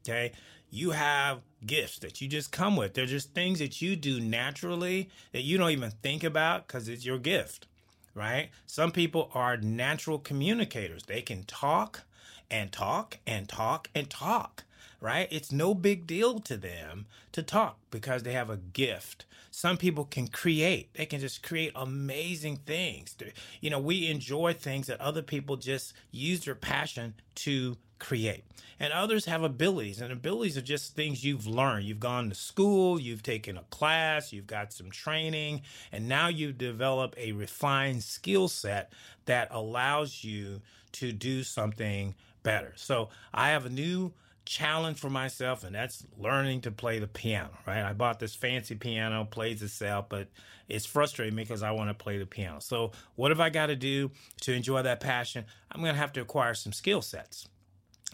Okay 0.07 0.33
you 0.73 0.89
have 0.89 1.41
gifts 1.63 1.99
that 1.99 2.19
you 2.19 2.27
just 2.27 2.51
come 2.51 2.75
with. 2.75 2.95
They're 2.95 3.05
just 3.05 3.35
things 3.35 3.59
that 3.59 3.79
you 3.79 3.95
do 3.95 4.19
naturally 4.19 5.11
that 5.31 5.43
you 5.43 5.55
don't 5.55 5.69
even 5.69 5.91
think 5.91 6.23
about 6.23 6.67
because 6.67 6.89
it's 6.89 7.05
your 7.05 7.19
gift, 7.19 7.67
right? 8.15 8.49
Some 8.65 8.91
people 8.91 9.29
are 9.35 9.55
natural 9.55 10.17
communicators. 10.17 11.03
They 11.03 11.21
can 11.21 11.43
talk 11.43 12.01
and 12.49 12.71
talk 12.71 13.19
and 13.27 13.47
talk 13.47 13.87
and 13.93 14.09
talk, 14.09 14.63
right? 15.03 15.27
It's 15.29 15.51
no 15.51 15.75
big 15.75 16.07
deal 16.07 16.39
to 16.39 16.55
them 16.55 17.07
to 17.33 17.43
talk 17.43 17.77
because 17.91 18.23
they 18.23 18.31
have 18.31 18.49
a 18.49 18.55
gift. 18.55 19.25
Some 19.51 19.75
people 19.75 20.05
can 20.05 20.29
create. 20.29 20.93
They 20.93 21.05
can 21.05 21.19
just 21.19 21.43
create 21.43 21.73
amazing 21.75 22.61
things. 22.65 23.13
You 23.59 23.69
know, 23.69 23.79
we 23.79 24.07
enjoy 24.07 24.53
things 24.53 24.87
that 24.87 25.01
other 25.01 25.21
people 25.21 25.57
just 25.57 25.93
use 26.09 26.45
their 26.45 26.55
passion 26.55 27.15
to 27.35 27.75
create. 27.99 28.45
And 28.79 28.93
others 28.93 29.25
have 29.25 29.43
abilities, 29.43 29.99
and 29.99 30.11
abilities 30.11 30.57
are 30.57 30.61
just 30.61 30.95
things 30.95 31.23
you've 31.23 31.47
learned. 31.47 31.85
You've 31.85 31.99
gone 31.99 32.29
to 32.29 32.35
school, 32.35 32.97
you've 32.97 33.23
taken 33.23 33.57
a 33.57 33.63
class, 33.63 34.31
you've 34.31 34.47
got 34.47 34.71
some 34.71 34.89
training, 34.89 35.63
and 35.91 36.07
now 36.07 36.29
you've 36.29 36.57
developed 36.57 37.17
a 37.17 37.33
refined 37.33 38.03
skill 38.03 38.47
set 38.47 38.93
that 39.25 39.49
allows 39.51 40.23
you 40.23 40.61
to 40.93 41.11
do 41.11 41.43
something 41.43 42.15
better. 42.41 42.71
So 42.77 43.09
I 43.33 43.49
have 43.49 43.65
a 43.65 43.69
new 43.69 44.13
challenge 44.45 44.99
for 44.99 45.09
myself, 45.09 45.63
and 45.63 45.75
that's 45.75 46.05
learning 46.17 46.61
to 46.61 46.71
play 46.71 46.99
the 46.99 47.07
piano, 47.07 47.49
right? 47.65 47.83
I 47.83 47.93
bought 47.93 48.19
this 48.19 48.35
fancy 48.35 48.75
piano, 48.75 49.25
plays 49.25 49.61
itself, 49.61 50.07
but 50.09 50.27
it's 50.69 50.85
frustrating 50.85 51.35
me 51.35 51.43
because 51.43 51.63
I 51.63 51.71
want 51.71 51.89
to 51.89 51.93
play 51.93 52.17
the 52.17 52.25
piano. 52.25 52.59
So, 52.59 52.91
what 53.15 53.31
have 53.31 53.39
I 53.39 53.49
got 53.49 53.67
to 53.67 53.75
do 53.75 54.11
to 54.41 54.53
enjoy 54.53 54.81
that 54.81 54.99
passion? 54.99 55.45
I'm 55.71 55.81
going 55.81 55.93
to 55.93 55.99
have 55.99 56.13
to 56.13 56.21
acquire 56.21 56.53
some 56.53 56.73
skill 56.73 57.01
sets, 57.01 57.47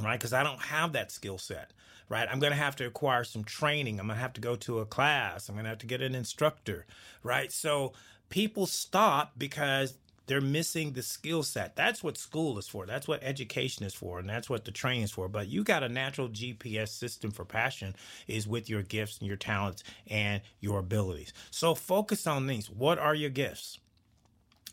right? 0.02 0.20
Because 0.20 0.34
I 0.34 0.44
don't 0.44 0.62
have 0.62 0.94
that 0.94 1.12
skill 1.12 1.38
set, 1.38 1.72
right? 2.10 2.28
I'm 2.30 2.40
going 2.40 2.52
to 2.52 2.58
have 2.58 2.76
to 2.78 2.86
acquire 2.86 3.24
some 3.24 3.44
training. 3.44 4.00
I'm 4.00 4.08
going 4.08 4.18
to 4.18 4.22
have 4.22 4.34
to 4.34 4.42
go 4.42 4.56
to 4.58 4.80
a 4.80 4.86
class. 4.86 5.50
I'm 5.50 5.56
going 5.56 5.66
to 5.66 5.70
have 5.70 5.80
to 5.80 5.88
get 5.88 6.02
an 6.02 6.16
instructor, 6.16 6.86
right? 7.24 7.52
So, 7.52 7.94
people 8.30 8.66
stop 8.66 9.34
because 9.38 9.96
they're 10.30 10.40
missing 10.40 10.94
the 10.94 11.02
skill 11.02 11.42
set. 11.42 11.76
That's 11.76 12.04
what 12.04 12.16
school 12.16 12.60
is 12.60 12.68
for. 12.68 12.86
That's 12.86 13.08
what 13.08 13.24
education 13.24 13.84
is 13.84 13.96
for, 13.96 14.20
and 14.20 14.30
that's 14.30 14.48
what 14.48 14.64
the 14.64 14.72
training 14.72 15.02
is 15.02 15.12
for. 15.12 15.28
But 15.28 15.48
you 15.48 15.64
got 15.64 15.82
a 15.82 15.90
natural 15.90 16.30
GPS 16.30 16.90
system 16.90 17.32
for 17.32 17.46
passion 17.46 17.96
is 18.28 18.48
with 18.48 18.70
your 18.70 18.84
gifts 18.84 19.18
and 19.18 19.28
your 19.28 19.38
talents 19.38 19.84
and 20.06 20.42
your 20.60 20.78
abilities. 20.78 21.34
So 21.50 21.74
focus 21.74 22.28
on 22.28 22.46
these. 22.46 22.70
What 22.70 23.00
are 23.00 23.16
your 23.16 23.32
gifts? 23.32 23.80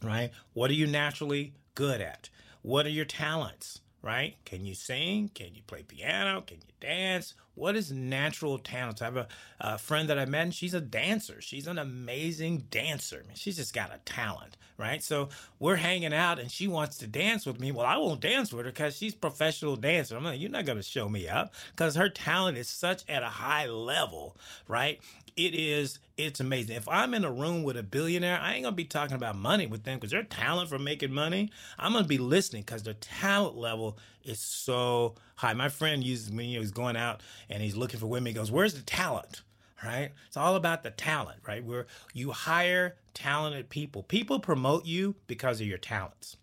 Right? 0.04 0.30
What 0.52 0.70
are 0.70 0.74
you 0.74 0.86
naturally 0.86 1.54
good 1.74 2.02
at? 2.02 2.28
What 2.60 2.84
are 2.84 2.90
your 2.90 3.06
talents? 3.06 3.80
right? 4.06 4.36
Can 4.44 4.64
you 4.64 4.74
sing? 4.74 5.30
Can 5.34 5.48
you 5.54 5.62
play 5.66 5.82
piano? 5.82 6.40
Can 6.42 6.58
you 6.58 6.72
dance? 6.80 7.34
What 7.56 7.74
is 7.74 7.90
natural 7.90 8.58
talent? 8.58 9.02
I 9.02 9.06
have 9.06 9.16
a, 9.16 9.28
a, 9.60 9.78
friend 9.78 10.08
that 10.08 10.18
I 10.18 10.26
met, 10.26 10.42
and 10.42 10.54
she's 10.54 10.74
a 10.74 10.80
dancer. 10.80 11.40
She's 11.40 11.66
an 11.66 11.78
amazing 11.78 12.66
dancer. 12.70 13.22
I 13.24 13.26
mean, 13.26 13.36
she's 13.36 13.56
just 13.56 13.74
got 13.74 13.92
a 13.92 13.98
talent, 14.04 14.56
right? 14.78 15.02
So 15.02 15.30
we're 15.58 15.76
hanging 15.76 16.14
out, 16.14 16.38
and 16.38 16.50
she 16.50 16.68
wants 16.68 16.98
to 16.98 17.08
dance 17.08 17.46
with 17.46 17.58
me. 17.58 17.72
Well, 17.72 17.86
I 17.86 17.96
won't 17.96 18.20
dance 18.20 18.52
with 18.52 18.66
her 18.66 18.70
because 18.70 18.96
she's 18.96 19.14
professional 19.14 19.74
dancer. 19.74 20.16
I'm 20.16 20.24
like, 20.24 20.40
you're 20.40 20.50
not 20.50 20.66
going 20.66 20.78
to 20.78 20.84
show 20.84 21.08
me 21.08 21.26
up 21.28 21.52
because 21.74 21.96
her 21.96 22.08
talent 22.08 22.56
is 22.56 22.68
such 22.68 23.02
at 23.08 23.22
a 23.22 23.26
high 23.26 23.66
level, 23.66 24.36
right? 24.68 25.00
it 25.36 25.54
is 25.54 25.98
it's 26.16 26.40
amazing. 26.40 26.76
If 26.76 26.88
I'm 26.88 27.12
in 27.12 27.24
a 27.24 27.30
room 27.30 27.62
with 27.62 27.76
a 27.76 27.82
billionaire, 27.82 28.40
I 28.40 28.54
ain't 28.54 28.64
gonna 28.64 28.74
be 28.74 28.84
talking 28.84 29.16
about 29.16 29.36
money 29.36 29.66
with 29.66 29.84
them 29.84 29.98
because 29.98 30.10
their 30.10 30.22
talent 30.22 30.70
for 30.70 30.78
making 30.78 31.12
money. 31.12 31.50
I'm 31.78 31.92
gonna 31.92 32.06
be 32.06 32.18
listening 32.18 32.62
because 32.62 32.82
their 32.84 32.94
talent 32.94 33.56
level 33.56 33.98
is 34.26 34.40
so 34.40 35.14
high. 35.36 35.54
My 35.54 35.68
friend 35.68 36.02
uses 36.02 36.32
me, 36.32 36.46
you 36.46 36.54
know, 36.56 36.60
he's 36.60 36.70
going 36.70 36.96
out 36.96 37.22
and 37.48 37.62
he's 37.62 37.76
looking 37.76 38.00
for 38.00 38.06
women. 38.06 38.26
He 38.26 38.32
goes, 38.34 38.50
Where's 38.50 38.74
the 38.74 38.82
talent? 38.82 39.42
Right? 39.84 40.10
It's 40.26 40.36
all 40.36 40.56
about 40.56 40.82
the 40.82 40.90
talent, 40.90 41.40
right? 41.46 41.62
Where 41.62 41.86
you 42.14 42.32
hire 42.32 42.96
talented 43.14 43.68
people. 43.68 44.02
People 44.02 44.40
promote 44.40 44.86
you 44.86 45.14
because 45.26 45.60
of 45.60 45.66
your 45.66 45.78
talents. 45.78 46.36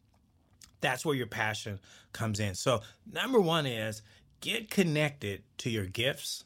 That's 0.81 1.05
where 1.05 1.15
your 1.15 1.27
passion 1.27 1.79
comes 2.11 2.39
in. 2.39 2.55
So, 2.55 2.81
number 3.11 3.39
one 3.39 3.65
is 3.65 4.01
get 4.41 4.69
connected 4.69 5.43
to 5.59 5.69
your 5.69 5.85
gifts, 5.85 6.43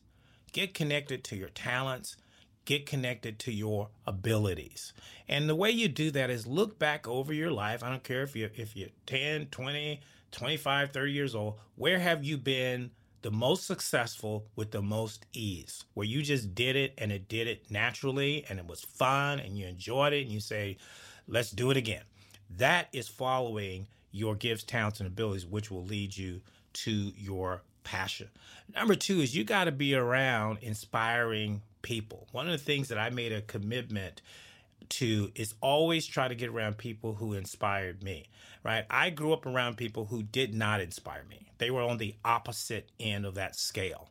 get 0.54 0.73
connected 0.73 1.23
to 1.26 1.36
your 1.36 1.50
talents, 1.50 2.15
get 2.65 2.86
connected 2.86 3.39
to 3.39 3.52
your 3.52 3.89
abilities. 4.06 4.93
And 5.28 5.50
the 5.50 5.56
way 5.56 5.71
you 5.71 5.88
do 5.88 6.12
that 6.12 6.30
is 6.30 6.45
look 6.45 6.78
back 6.78 7.08
over 7.08 7.34
your 7.34 7.50
life. 7.50 7.84
I 7.84 7.89
don't 7.89 8.04
care 8.04 8.21
if 8.21 8.36
you 8.36 8.50
if 8.56 8.76
you're 8.76 8.89
10, 9.08 9.47
20, 9.47 10.02
25, 10.32 10.92
30 10.92 11.12
years 11.12 11.36
old, 11.36 11.60
where 11.76 12.00
have 12.00 12.24
you 12.24 12.38
been 12.38 12.92
the 13.22 13.32
most 13.32 13.66
successful 13.66 14.46
with 14.56 14.72
the 14.72 14.82
most 14.82 15.26
ease? 15.34 15.84
Where 15.94 16.06
you 16.06 16.22
just 16.22 16.54
did 16.54 16.76
it 16.76 16.94
and 16.98 17.12
it 17.12 17.28
did 17.28 17.48
it 17.48 17.70
naturally 17.72 18.46
and 18.50 18.60
it 18.60 18.68
was 18.68 18.82
fun 18.82 19.40
and 19.40 19.58
you 19.58 19.68
enjoyed 19.68 20.13
it 20.13 20.24
and 20.24 20.32
you 20.32 20.40
say, 20.40 20.78
"Let's 21.28 21.52
do 21.52 21.72
it 21.72 21.78
again." 21.78 22.04
That 22.50 22.88
is 22.94 23.08
following 23.08 23.88
your 24.12 24.36
gifts, 24.36 24.63
talents 24.63 25.00
and 25.00 25.08
abilities 25.08 25.46
which 25.46 25.70
will 25.70 25.84
lead 25.84 26.16
you 26.16 26.42
to 26.74 27.13
your 27.16 27.63
passion. 27.84 28.30
Number 28.74 28.96
2 28.96 29.22
is 29.22 29.36
you 29.36 29.44
got 29.44 29.66
to 29.66 29.72
be 29.72 29.96
around 29.96 30.60
inspiring 30.62 31.62
people. 31.82 32.28
One 32.32 32.48
of 32.48 32.52
the 32.52 32.63
things 32.63 32.90
that 32.90 32.98
I 32.98 33.10
made 33.10 33.32
a 33.32 33.42
commitment 33.42 34.22
to 34.89 35.32
is 35.36 35.54
always 35.62 36.06
try 36.06 36.28
to 36.28 36.36
get 36.36 36.50
around 36.50 36.78
people 36.78 37.15
who 37.15 37.34
inspired 37.34 38.04
me, 38.04 38.26
right? 38.63 38.86
I 38.89 39.10
grew 39.10 39.34
up 39.34 39.45
around 39.45 39.78
people 39.78 40.06
who 40.06 40.23
did 40.23 40.54
not 40.54 40.82
inspire 40.82 41.23
me. 41.30 41.52
They 41.58 41.71
were 41.71 41.82
on 41.82 41.97
the 41.97 42.15
opposite 42.23 42.89
end 43.00 43.26
of 43.26 43.36
that 43.36 43.56
scale. 43.56 44.10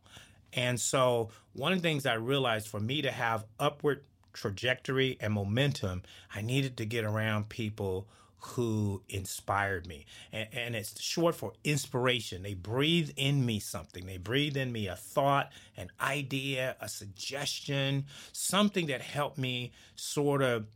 And 0.53 0.81
so, 0.81 1.31
one 1.53 1.73
of 1.73 1.83
the 1.83 1.89
things 1.89 2.07
I 2.07 2.15
realized 2.15 2.69
for 2.69 2.81
me 2.81 3.03
to 3.03 3.11
have 3.11 3.45
upward 3.61 4.05
trajectory 4.33 5.17
and 5.21 5.33
momentum, 5.33 6.03
I 6.35 6.41
needed 6.43 6.77
to 6.79 6.87
get 6.87 7.05
around 7.05 7.49
people 7.49 8.07
who 8.55 9.03
inspired 9.09 9.87
me. 9.87 10.07
And, 10.33 10.49
and, 10.53 10.77
it's 10.77 11.01
short 11.01 11.35
for 11.35 11.53
inspiration. 11.65 12.43
They 12.43 12.55
breathe 12.55 13.11
in 13.17 13.45
me 13.45 13.59
something. 13.59 14.07
They 14.07 14.19
breathe 14.19 14.57
in 14.57 14.73
me 14.73 14.87
a 14.87 14.97
thought, 14.97 15.51
an 15.77 15.91
idea, 16.01 16.77
a 16.81 16.89
suggestion, 16.89 18.07
something 18.33 18.87
that 18.87 19.03
helped 19.03 19.39
me 19.39 19.73
sort 19.97 20.43
of 20.43 20.67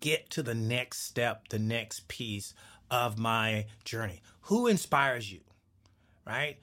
get 0.00 0.30
to 0.30 0.42
the 0.42 0.54
next 0.54 1.02
step, 1.02 1.48
the 1.48 1.58
next 1.58 2.06
piece 2.08 2.54
of 2.90 3.18
my 3.18 3.66
journey. 3.84 4.22
Who 4.42 4.66
inspires 4.66 5.32
you? 5.32 5.40
Right? 6.26 6.58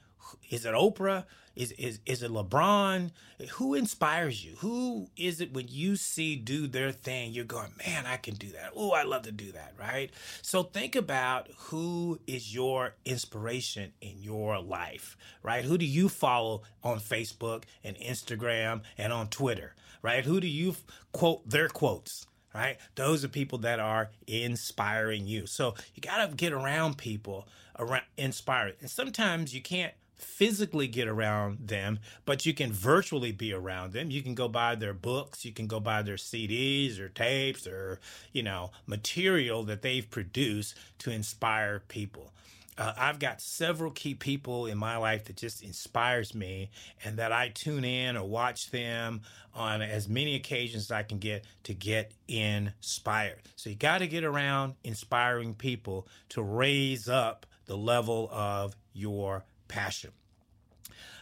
Is 0.49 0.65
it 0.65 0.73
Oprah? 0.73 1.25
Is, 1.55 1.73
is, 1.73 1.99
is 2.05 2.23
it 2.23 2.31
LeBron? 2.31 3.11
Who 3.53 3.73
inspires 3.73 4.43
you? 4.43 4.55
Who 4.59 5.09
is 5.17 5.41
it 5.41 5.53
when 5.53 5.67
you 5.67 5.95
see 5.97 6.35
do 6.35 6.65
their 6.65 6.91
thing, 6.91 7.33
you're 7.33 7.43
going, 7.43 7.73
man, 7.85 8.05
I 8.05 8.17
can 8.17 8.35
do 8.35 8.49
that. 8.51 8.71
Oh, 8.75 8.91
I 8.91 9.03
love 9.03 9.23
to 9.23 9.31
do 9.31 9.51
that, 9.51 9.73
right? 9.77 10.11
So 10.41 10.63
think 10.63 10.95
about 10.95 11.49
who 11.57 12.19
is 12.25 12.53
your 12.53 12.95
inspiration 13.03 13.91
in 13.99 14.21
your 14.21 14.59
life, 14.59 15.17
right? 15.43 15.65
Who 15.65 15.77
do 15.77 15.85
you 15.85 16.07
follow 16.07 16.61
on 16.83 16.99
Facebook 16.99 17.63
and 17.83 17.97
Instagram 17.97 18.81
and 18.97 19.11
on 19.11 19.27
Twitter, 19.27 19.75
right? 20.01 20.23
Who 20.23 20.39
do 20.39 20.47
you 20.47 20.75
quote 21.11 21.49
their 21.49 21.67
quotes? 21.67 22.27
right? 22.53 22.77
Those 22.95 23.23
are 23.23 23.29
people 23.29 23.59
that 23.59 23.79
are 23.79 24.11
inspiring 24.27 25.25
you. 25.25 25.45
So 25.45 25.75
you 25.95 26.01
got 26.01 26.29
to 26.29 26.35
get 26.35 26.51
around 26.51 26.97
people 26.97 27.47
around 27.79 28.03
inspired. 28.17 28.75
And 28.81 28.89
sometimes 28.89 29.53
you 29.53 29.61
can't 29.61 29.93
physically 30.21 30.87
get 30.87 31.07
around 31.07 31.67
them, 31.67 31.99
but 32.25 32.45
you 32.45 32.53
can 32.53 32.71
virtually 32.71 33.31
be 33.31 33.53
around 33.53 33.93
them. 33.93 34.11
You 34.11 34.21
can 34.21 34.35
go 34.35 34.47
buy 34.47 34.75
their 34.75 34.93
books, 34.93 35.45
you 35.45 35.51
can 35.51 35.67
go 35.67 35.79
buy 35.79 36.01
their 36.01 36.15
CDs 36.15 36.99
or 36.99 37.09
tapes 37.09 37.67
or, 37.67 37.99
you 38.31 38.43
know, 38.43 38.71
material 38.85 39.63
that 39.63 39.81
they've 39.81 40.09
produced 40.09 40.75
to 40.99 41.11
inspire 41.11 41.81
people. 41.87 42.31
Uh, 42.77 42.93
I've 42.97 43.19
got 43.19 43.41
several 43.41 43.91
key 43.91 44.15
people 44.15 44.65
in 44.65 44.77
my 44.77 44.97
life 44.97 45.25
that 45.25 45.35
just 45.35 45.61
inspires 45.61 46.33
me 46.33 46.71
and 47.03 47.17
that 47.17 47.31
I 47.31 47.49
tune 47.49 47.83
in 47.83 48.15
or 48.15 48.27
watch 48.27 48.71
them 48.71 49.21
on 49.53 49.81
as 49.81 50.07
many 50.07 50.35
occasions 50.35 50.85
as 50.85 50.91
I 50.91 51.03
can 51.03 51.19
get 51.19 51.43
to 51.63 51.73
get 51.73 52.13
inspired. 52.27 53.41
So 53.55 53.69
you 53.69 53.75
got 53.75 53.99
to 53.99 54.07
get 54.07 54.23
around 54.23 54.75
inspiring 54.83 55.53
people 55.53 56.07
to 56.29 56.41
raise 56.41 57.09
up 57.09 57.45
the 57.65 57.77
level 57.77 58.29
of 58.31 58.75
your 58.93 59.43
passion. 59.71 60.11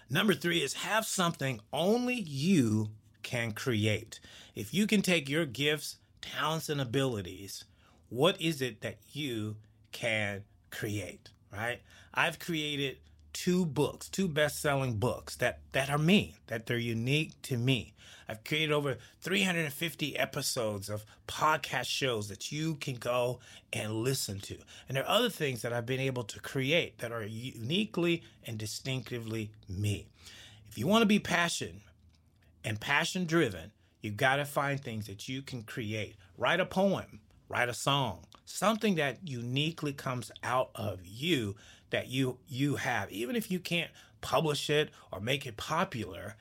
Number 0.09 0.33
three 0.33 0.63
is 0.63 0.73
have 0.73 1.05
something 1.05 1.61
only 1.71 2.15
you 2.15 2.89
can 3.21 3.51
create. 3.51 4.19
If 4.55 4.73
you 4.73 4.87
can 4.87 5.03
take 5.03 5.29
your 5.29 5.45
gifts, 5.45 5.97
talents, 6.19 6.67
and 6.67 6.81
abilities, 6.81 7.63
what 8.09 8.41
is 8.41 8.61
it 8.61 8.81
that 8.81 8.97
you 9.11 9.55
can 9.91 10.43
create, 10.71 11.29
right? 11.53 11.79
I've 12.13 12.39
created 12.39 12.97
two 13.39 13.65
books, 13.65 14.09
two 14.09 14.27
best-selling 14.27 14.97
books 14.97 15.37
that 15.37 15.59
that 15.71 15.89
are 15.89 15.97
me, 15.97 16.35
that 16.47 16.65
they're 16.65 16.77
unique 16.77 17.41
to 17.41 17.55
me. 17.55 17.93
I've 18.27 18.43
created 18.43 18.73
over 18.73 18.97
350 19.21 20.19
episodes 20.19 20.89
of 20.89 21.05
podcast 21.25 21.85
shows 21.85 22.27
that 22.27 22.51
you 22.51 22.75
can 22.75 22.95
go 22.95 23.39
and 23.71 23.93
listen 23.93 24.41
to. 24.41 24.57
And 24.89 24.97
there 24.97 25.05
are 25.05 25.17
other 25.17 25.29
things 25.29 25.61
that 25.61 25.71
I've 25.71 25.85
been 25.85 26.01
able 26.01 26.23
to 26.25 26.39
create 26.41 26.97
that 26.97 27.13
are 27.13 27.23
uniquely 27.23 28.23
and 28.45 28.57
distinctively 28.57 29.51
me. 29.69 30.07
If 30.67 30.77
you 30.77 30.85
want 30.85 31.03
to 31.03 31.07
be 31.07 31.19
passion 31.19 31.79
and 32.65 32.81
passion 32.81 33.23
driven, 33.23 33.71
you've 34.01 34.17
got 34.17 34.35
to 34.35 34.45
find 34.45 34.81
things 34.81 35.07
that 35.07 35.29
you 35.29 35.41
can 35.43 35.63
create. 35.63 36.17
Write 36.37 36.59
a 36.59 36.65
poem, 36.65 37.21
write 37.47 37.69
a 37.69 37.73
song, 37.73 38.25
something 38.43 38.95
that 38.95 39.19
uniquely 39.23 39.93
comes 39.93 40.29
out 40.43 40.71
of 40.75 40.99
you 41.05 41.55
that 41.89 42.07
you 42.07 42.37
you 42.47 42.75
have 42.75 43.11
even 43.11 43.35
if 43.35 43.49
you 43.51 43.59
can't 43.59 43.91
publish 44.21 44.69
it 44.69 44.89
or 45.11 45.19
make 45.19 45.45
it 45.45 45.57
popular 45.57 46.35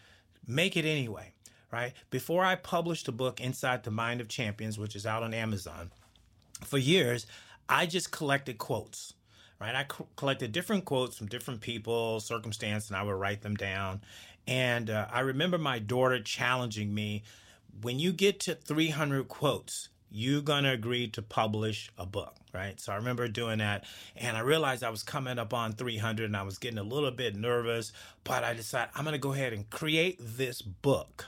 make 0.47 0.77
it 0.77 0.85
anyway 0.85 1.33
right 1.71 1.93
before 2.11 2.45
i 2.45 2.55
published 2.55 3.07
the 3.07 3.13
book 3.13 3.41
inside 3.41 3.83
the 3.85 3.91
mind 3.91 4.21
of 4.21 4.29
champions 4.29 4.79
which 4.79 4.97
is 4.97 5.07
out 5.07 5.23
on 5.23 5.33
amazon 5.33 5.91
for 6.65 6.79
years 6.79 7.27
i 7.69 7.87
just 7.87 8.11
collected 8.11 8.59
quotes 8.59 9.15
right? 9.61 9.75
I 9.75 9.85
co- 9.85 10.09
collected 10.17 10.53
different 10.53 10.85
quotes 10.85 11.17
from 11.17 11.27
different 11.27 11.61
people, 11.61 12.21
circumstance, 12.21 12.89
and 12.89 12.97
I 12.97 13.03
would 13.03 13.13
write 13.13 13.43
them 13.43 13.57
down. 13.57 14.03
And 14.47 14.89
uh, 14.89 15.07
I 15.13 15.21
remember 15.21 15.59
my 15.59 15.79
daughter 15.79 16.21
challenging 16.21 16.95
me 16.95 17.23
when 17.83 17.99
you 17.99 18.13
get 18.13 18.41
to 18.41 18.55
300 18.55 19.29
quotes, 19.29 19.89
you're 20.11 20.43
going 20.43 20.65
to 20.65 20.71
agree 20.71 21.09
to 21.09 21.23
publish 21.23 21.91
a 21.99 22.07
book, 22.07 22.35
right? 22.55 22.81
So 22.81 22.93
I 22.93 22.97
remember 22.97 23.29
doing 23.29 23.59
that 23.59 23.85
and 24.17 24.37
I 24.37 24.41
realized 24.41 24.83
I 24.83 24.91
was 24.91 25.03
coming 25.03 25.39
up 25.39 25.53
on 25.53 25.73
300 25.73 26.25
and 26.25 26.37
I 26.37 26.43
was 26.43 26.59
getting 26.59 26.79
a 26.79 26.83
little 26.83 27.11
bit 27.11 27.37
nervous, 27.37 27.93
but 28.25 28.45
I 28.45 28.55
decided 28.55 28.91
I'm 28.95 29.05
going 29.05 29.13
to 29.13 29.19
go 29.19 29.33
ahead 29.33 29.53
and 29.53 29.69
create 29.71 30.19
this 30.21 30.63
book 30.63 31.27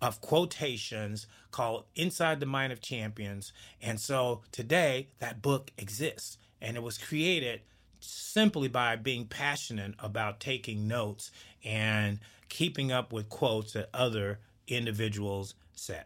of 0.00 0.20
quotations 0.20 1.26
called 1.50 1.84
Inside 1.94 2.40
the 2.40 2.46
Mind 2.46 2.72
of 2.72 2.80
Champions. 2.80 3.52
And 3.80 4.00
so 4.00 4.42
today 4.52 5.08
that 5.18 5.42
book 5.42 5.70
exists 5.78 6.38
and 6.60 6.76
it 6.76 6.82
was 6.82 6.98
created 6.98 7.60
simply 8.00 8.68
by 8.68 8.96
being 8.96 9.26
passionate 9.26 9.94
about 9.98 10.40
taking 10.40 10.86
notes 10.86 11.30
and 11.64 12.18
keeping 12.48 12.92
up 12.92 13.12
with 13.12 13.28
quotes 13.28 13.72
that 13.72 13.88
other 13.94 14.40
individuals 14.66 15.54
said. 15.74 16.04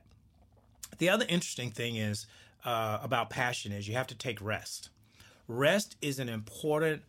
The 0.97 1.11
other 1.11 1.27
interesting 1.29 1.71
thing 1.71 1.97
is 1.97 2.27
uh, 2.65 2.99
about 3.03 3.31
passion 3.31 3.73
is 3.73 3.87
you 3.87 3.95
have 3.95 4.07
to 4.09 4.17
take 4.17 4.41
rest. 4.41 4.91
Rest 5.47 5.97
is 6.03 6.19
an 6.19 6.29
important 6.29 7.03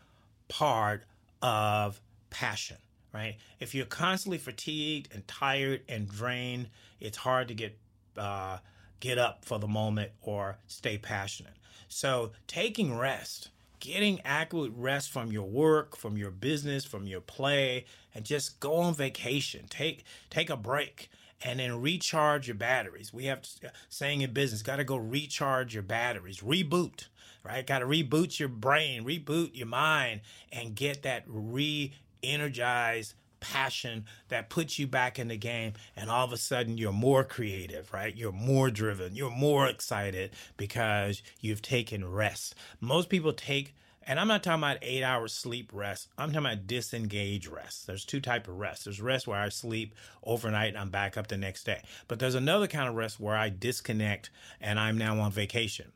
part 0.47 1.03
of 1.41 2.01
passion, 2.29 2.77
right? 3.13 3.37
If 3.59 3.73
you're 3.73 3.85
constantly 3.85 4.37
fatigued 4.37 5.13
and 5.13 5.27
tired 5.27 5.81
and 5.87 6.07
drained, 6.09 6.69
it's 6.99 7.17
hard 7.17 7.47
to 7.47 7.53
get 7.53 7.77
uh, 8.17 8.57
get 8.99 9.17
up 9.17 9.45
for 9.45 9.59
the 9.59 9.67
moment 9.67 10.11
or 10.21 10.57
stay 10.67 10.97
passionate. 10.97 11.53
So 11.87 12.31
taking 12.47 12.97
rest, 12.97 13.49
getting 13.79 14.21
adequate 14.21 14.73
rest 14.75 15.09
from 15.09 15.31
your 15.31 15.47
work, 15.47 15.95
from 15.95 16.17
your 16.17 16.31
business, 16.31 16.85
from 16.85 17.07
your 17.07 17.21
play, 17.21 17.85
and 18.13 18.25
just 18.25 18.59
go 18.59 18.75
on 18.75 18.93
vacation. 18.93 19.65
Take 19.69 20.03
take 20.29 20.49
a 20.49 20.57
break 20.57 21.09
and 21.41 21.59
then 21.59 21.81
recharge 21.81 22.47
your 22.47 22.55
batteries. 22.55 23.13
We 23.13 23.25
have 23.25 23.39
uh, 23.63 23.69
saying 23.87 24.21
in 24.21 24.33
business, 24.33 24.61
got 24.61 24.77
to 24.77 24.83
go 24.83 24.97
recharge 24.97 25.73
your 25.73 25.83
batteries, 25.83 26.39
reboot, 26.39 27.07
right? 27.43 27.65
Got 27.65 27.79
to 27.79 27.85
reboot 27.85 28.39
your 28.39 28.49
brain, 28.49 29.03
reboot 29.05 29.55
your 29.55 29.67
mind, 29.67 30.21
and 30.51 30.75
get 30.75 31.03
that 31.03 31.23
re 31.27 31.93
energized 32.21 33.13
passion 33.39 34.05
that 34.27 34.49
puts 34.49 34.77
you 34.77 34.85
back 34.85 35.17
in 35.17 35.29
the 35.29 35.37
game 35.37 35.73
and 35.95 36.09
all 36.09 36.25
of 36.25 36.33
a 36.33 36.37
sudden 36.37 36.77
you're 36.77 36.91
more 36.91 37.23
creative 37.23 37.91
right 37.93 38.17
you're 38.17 38.33
more 38.33 38.69
driven 38.69 39.15
you're 39.15 39.31
more 39.31 39.67
excited 39.67 40.31
because 40.57 41.21
you've 41.39 41.61
taken 41.61 42.05
rest 42.09 42.53
most 42.81 43.07
people 43.07 43.31
take 43.31 43.73
and 44.09 44.19
I'm 44.19 44.27
not 44.27 44.41
talking 44.41 44.63
about 44.63 44.79
eight 44.81 45.03
hours 45.03 45.31
sleep 45.33 45.69
rest. 45.71 46.07
I'm 46.17 46.31
talking 46.31 46.47
about 46.47 46.65
disengage 46.65 47.45
rest. 47.45 47.85
There's 47.85 48.03
two 48.03 48.19
type 48.19 48.47
of 48.47 48.57
rest. 48.57 48.85
There's 48.85 48.99
rest 48.99 49.27
where 49.27 49.39
I 49.39 49.49
sleep 49.49 49.93
overnight 50.23 50.69
and 50.69 50.79
I'm 50.79 50.89
back 50.89 51.15
up 51.15 51.27
the 51.27 51.37
next 51.37 51.63
day. 51.63 51.83
But 52.07 52.17
there's 52.17 52.33
another 52.33 52.65
kind 52.65 52.89
of 52.89 52.95
rest 52.95 53.19
where 53.19 53.35
I 53.35 53.49
disconnect 53.49 54.31
and 54.59 54.79
I'm 54.79 54.97
now 54.97 55.19
on 55.19 55.31
vacation. 55.31 55.91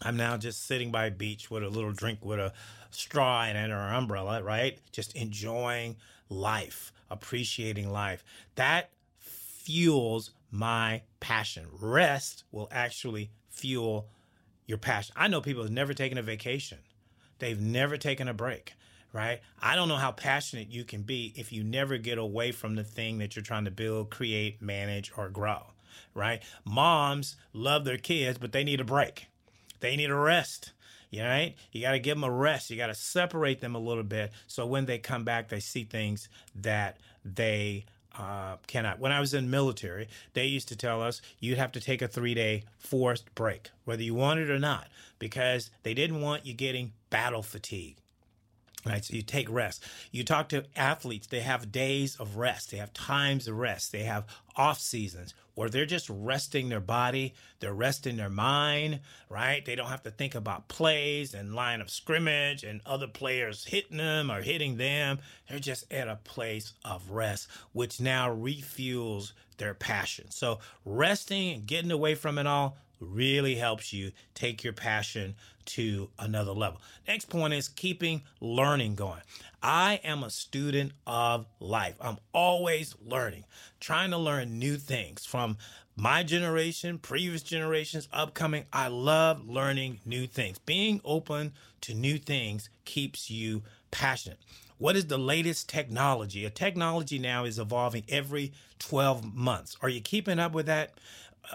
I'm 0.00 0.16
now 0.16 0.36
just 0.36 0.64
sitting 0.64 0.92
by 0.92 1.06
a 1.06 1.10
beach 1.10 1.50
with 1.50 1.64
a 1.64 1.68
little 1.68 1.90
drink 1.90 2.20
with 2.24 2.38
a 2.38 2.52
straw 2.92 3.42
and 3.42 3.58
an 3.58 3.72
umbrella, 3.72 4.40
right? 4.40 4.78
Just 4.92 5.16
enjoying 5.16 5.96
life, 6.28 6.92
appreciating 7.10 7.90
life. 7.90 8.24
That 8.54 8.90
fuels 9.18 10.30
my 10.52 11.02
passion. 11.18 11.66
Rest 11.80 12.44
will 12.52 12.68
actually 12.70 13.32
fuel 13.50 14.06
your 14.68 14.78
passion. 14.78 15.16
I 15.18 15.26
know 15.26 15.40
people 15.40 15.64
who've 15.64 15.72
never 15.72 15.94
taken 15.94 16.16
a 16.16 16.22
vacation 16.22 16.78
They've 17.38 17.60
never 17.60 17.96
taken 17.96 18.28
a 18.28 18.34
break, 18.34 18.74
right? 19.12 19.40
I 19.60 19.76
don't 19.76 19.88
know 19.88 19.96
how 19.96 20.12
passionate 20.12 20.70
you 20.70 20.84
can 20.84 21.02
be 21.02 21.32
if 21.36 21.52
you 21.52 21.64
never 21.64 21.98
get 21.98 22.18
away 22.18 22.52
from 22.52 22.74
the 22.74 22.84
thing 22.84 23.18
that 23.18 23.36
you're 23.36 23.42
trying 23.42 23.64
to 23.64 23.70
build, 23.70 24.10
create, 24.10 24.62
manage, 24.62 25.12
or 25.16 25.28
grow, 25.28 25.62
right? 26.14 26.42
Moms 26.64 27.36
love 27.52 27.84
their 27.84 27.98
kids, 27.98 28.38
but 28.38 28.52
they 28.52 28.64
need 28.64 28.80
a 28.80 28.84
break. 28.84 29.26
They 29.80 29.96
need 29.96 30.10
a 30.10 30.14
rest. 30.14 30.72
You 31.10 31.22
Right? 31.22 31.54
You 31.70 31.82
got 31.82 31.92
to 31.92 32.00
give 32.00 32.16
them 32.16 32.24
a 32.24 32.30
rest. 32.30 32.70
You 32.70 32.76
got 32.76 32.88
to 32.88 32.94
separate 32.94 33.60
them 33.60 33.76
a 33.76 33.78
little 33.78 34.02
bit 34.02 34.32
so 34.48 34.66
when 34.66 34.86
they 34.86 34.98
come 34.98 35.22
back, 35.22 35.48
they 35.48 35.60
see 35.60 35.84
things 35.84 36.28
that 36.56 36.98
they 37.24 37.84
uh, 38.18 38.56
cannot. 38.66 38.98
When 38.98 39.12
I 39.12 39.20
was 39.20 39.34
in 39.34 39.50
military, 39.50 40.08
they 40.34 40.46
used 40.46 40.68
to 40.68 40.76
tell 40.76 41.02
us 41.02 41.20
you'd 41.40 41.58
have 41.58 41.72
to 41.72 41.80
take 41.80 42.02
a 42.02 42.08
three 42.08 42.34
day 42.34 42.64
forced 42.78 43.34
break, 43.34 43.70
whether 43.84 44.02
you 44.02 44.14
want 44.14 44.40
it 44.40 44.50
or 44.50 44.58
not, 44.58 44.88
because 45.18 45.70
they 45.82 45.94
didn't 45.94 46.20
want 46.20 46.46
you 46.46 46.54
getting 46.54 46.92
battle 47.10 47.42
fatigue. 47.42 47.96
Right, 48.86 49.02
so 49.02 49.14
you 49.16 49.22
take 49.22 49.50
rest. 49.50 49.82
You 50.12 50.24
talk 50.24 50.50
to 50.50 50.66
athletes, 50.76 51.26
they 51.26 51.40
have 51.40 51.72
days 51.72 52.16
of 52.16 52.36
rest, 52.36 52.70
they 52.70 52.76
have 52.76 52.92
times 52.92 53.48
of 53.48 53.56
rest, 53.56 53.92
they 53.92 54.02
have 54.02 54.26
off 54.56 54.78
seasons, 54.78 55.32
or 55.56 55.70
they're 55.70 55.86
just 55.86 56.10
resting 56.10 56.68
their 56.68 56.80
body, 56.80 57.34
they're 57.60 57.72
resting 57.72 58.18
their 58.18 58.28
mind, 58.28 59.00
right? 59.30 59.64
They 59.64 59.74
don't 59.74 59.88
have 59.88 60.02
to 60.02 60.10
think 60.10 60.34
about 60.34 60.68
plays 60.68 61.32
and 61.32 61.54
line 61.54 61.80
of 61.80 61.88
scrimmage 61.88 62.62
and 62.62 62.82
other 62.84 63.06
players 63.06 63.64
hitting 63.64 63.96
them 63.96 64.30
or 64.30 64.42
hitting 64.42 64.76
them. 64.76 65.18
They're 65.48 65.60
just 65.60 65.90
at 65.90 66.06
a 66.08 66.16
place 66.16 66.74
of 66.84 67.10
rest, 67.10 67.48
which 67.72 68.00
now 68.00 68.28
refuels 68.28 69.32
their 69.56 69.72
passion. 69.72 70.30
So 70.30 70.58
resting 70.84 71.54
and 71.54 71.66
getting 71.66 71.90
away 71.90 72.16
from 72.16 72.36
it 72.36 72.46
all 72.46 72.76
really 73.00 73.54
helps 73.54 73.92
you 73.92 74.12
take 74.34 74.64
your 74.64 74.72
passion 74.72 75.34
to 75.64 76.10
another 76.18 76.52
level. 76.52 76.80
Next 77.08 77.28
point 77.28 77.54
is 77.54 77.68
keeping 77.68 78.22
learning 78.40 78.94
going. 78.94 79.20
I 79.62 80.00
am 80.04 80.22
a 80.22 80.30
student 80.30 80.92
of 81.06 81.46
life. 81.58 81.96
I'm 82.00 82.18
always 82.32 82.94
learning, 83.04 83.44
trying 83.80 84.10
to 84.10 84.18
learn 84.18 84.58
new 84.58 84.76
things 84.76 85.24
from 85.24 85.56
my 85.96 86.22
generation, 86.22 86.98
previous 86.98 87.42
generations, 87.42 88.08
upcoming. 88.12 88.64
I 88.72 88.88
love 88.88 89.48
learning 89.48 90.00
new 90.04 90.26
things. 90.26 90.58
Being 90.58 91.00
open 91.04 91.52
to 91.82 91.94
new 91.94 92.18
things 92.18 92.68
keeps 92.84 93.30
you 93.30 93.62
passionate. 93.90 94.38
What 94.78 94.96
is 94.96 95.06
the 95.06 95.18
latest 95.18 95.68
technology? 95.68 96.44
A 96.44 96.50
technology 96.50 97.18
now 97.18 97.44
is 97.44 97.60
evolving 97.60 98.04
every 98.08 98.52
12 98.80 99.32
months. 99.34 99.76
Are 99.80 99.88
you 99.88 100.00
keeping 100.00 100.40
up 100.40 100.52
with 100.52 100.66
that? 100.66 100.98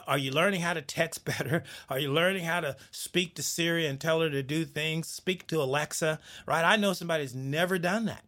Are 0.08 0.18
you 0.18 0.32
learning 0.32 0.62
how 0.62 0.74
to 0.74 0.82
text 0.82 1.26
better? 1.38 1.64
Are 1.90 2.00
you 2.00 2.12
learning 2.12 2.46
how 2.46 2.60
to 2.60 2.76
speak 2.92 3.36
to 3.36 3.44
Siri 3.44 3.86
and 3.86 4.00
tell 4.00 4.22
her 4.22 4.30
to 4.30 4.44
do 4.44 4.66
things? 4.66 5.08
Speak 5.08 5.48
to 5.48 5.62
Alexa, 5.62 6.20
right? 6.46 6.64
I 6.64 6.76
know 6.76 6.94
somebody's 6.94 7.36
never 7.36 7.78
done 7.78 8.06
that, 8.06 8.24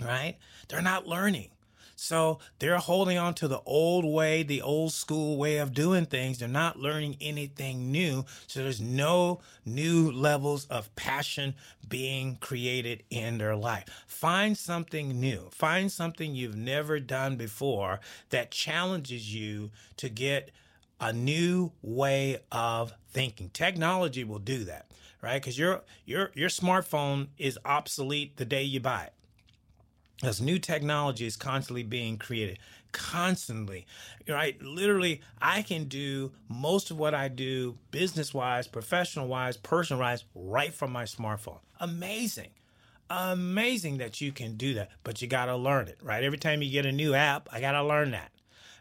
right? 0.00 0.36
They're 0.68 0.82
not 0.82 1.06
learning. 1.06 1.50
So 1.98 2.40
they're 2.58 2.76
holding 2.76 3.16
on 3.16 3.32
to 3.34 3.48
the 3.48 3.62
old 3.64 4.04
way, 4.04 4.42
the 4.42 4.60
old 4.60 4.92
school 4.92 5.38
way 5.38 5.56
of 5.56 5.72
doing 5.72 6.04
things. 6.04 6.38
They're 6.38 6.48
not 6.48 6.78
learning 6.78 7.16
anything 7.22 7.90
new. 7.90 8.26
So 8.46 8.62
there's 8.62 8.82
no 8.82 9.40
new 9.64 10.12
levels 10.12 10.66
of 10.66 10.94
passion 10.94 11.54
being 11.88 12.36
created 12.36 13.02
in 13.08 13.38
their 13.38 13.56
life. 13.56 13.86
Find 14.06 14.58
something 14.58 15.18
new. 15.18 15.48
Find 15.50 15.90
something 15.90 16.34
you've 16.34 16.56
never 16.56 17.00
done 17.00 17.36
before 17.36 18.00
that 18.28 18.50
challenges 18.50 19.34
you 19.34 19.70
to 19.96 20.10
get 20.10 20.50
a 21.00 21.12
new 21.12 21.72
way 21.82 22.38
of 22.50 22.92
thinking. 23.10 23.50
Technology 23.50 24.24
will 24.24 24.38
do 24.38 24.64
that, 24.64 24.90
right? 25.22 25.40
Because 25.40 25.58
your 25.58 25.82
your 26.04 26.30
your 26.34 26.48
smartphone 26.48 27.28
is 27.38 27.58
obsolete 27.64 28.36
the 28.36 28.44
day 28.44 28.62
you 28.62 28.80
buy 28.80 29.04
it. 29.04 29.12
As 30.22 30.40
new 30.40 30.58
technology 30.58 31.26
is 31.26 31.36
constantly 31.36 31.82
being 31.82 32.16
created, 32.16 32.58
constantly, 32.92 33.86
right? 34.26 34.60
Literally, 34.62 35.20
I 35.42 35.60
can 35.60 35.84
do 35.84 36.32
most 36.48 36.90
of 36.90 36.98
what 36.98 37.14
I 37.14 37.28
do 37.28 37.76
business 37.90 38.32
wise, 38.32 38.66
professional 38.66 39.28
wise, 39.28 39.58
personal 39.58 40.00
wise, 40.00 40.24
right 40.34 40.72
from 40.72 40.90
my 40.90 41.04
smartphone. 41.04 41.58
Amazing. 41.80 42.50
Amazing 43.10 43.98
that 43.98 44.20
you 44.20 44.32
can 44.32 44.56
do 44.56 44.74
that, 44.74 44.90
but 45.04 45.20
you 45.20 45.28
got 45.28 45.44
to 45.46 45.56
learn 45.56 45.86
it, 45.86 45.98
right? 46.02 46.24
Every 46.24 46.38
time 46.38 46.62
you 46.62 46.70
get 46.70 46.86
a 46.86 46.92
new 46.92 47.14
app, 47.14 47.48
I 47.52 47.60
got 47.60 47.72
to 47.72 47.84
learn 47.84 48.12
that 48.12 48.32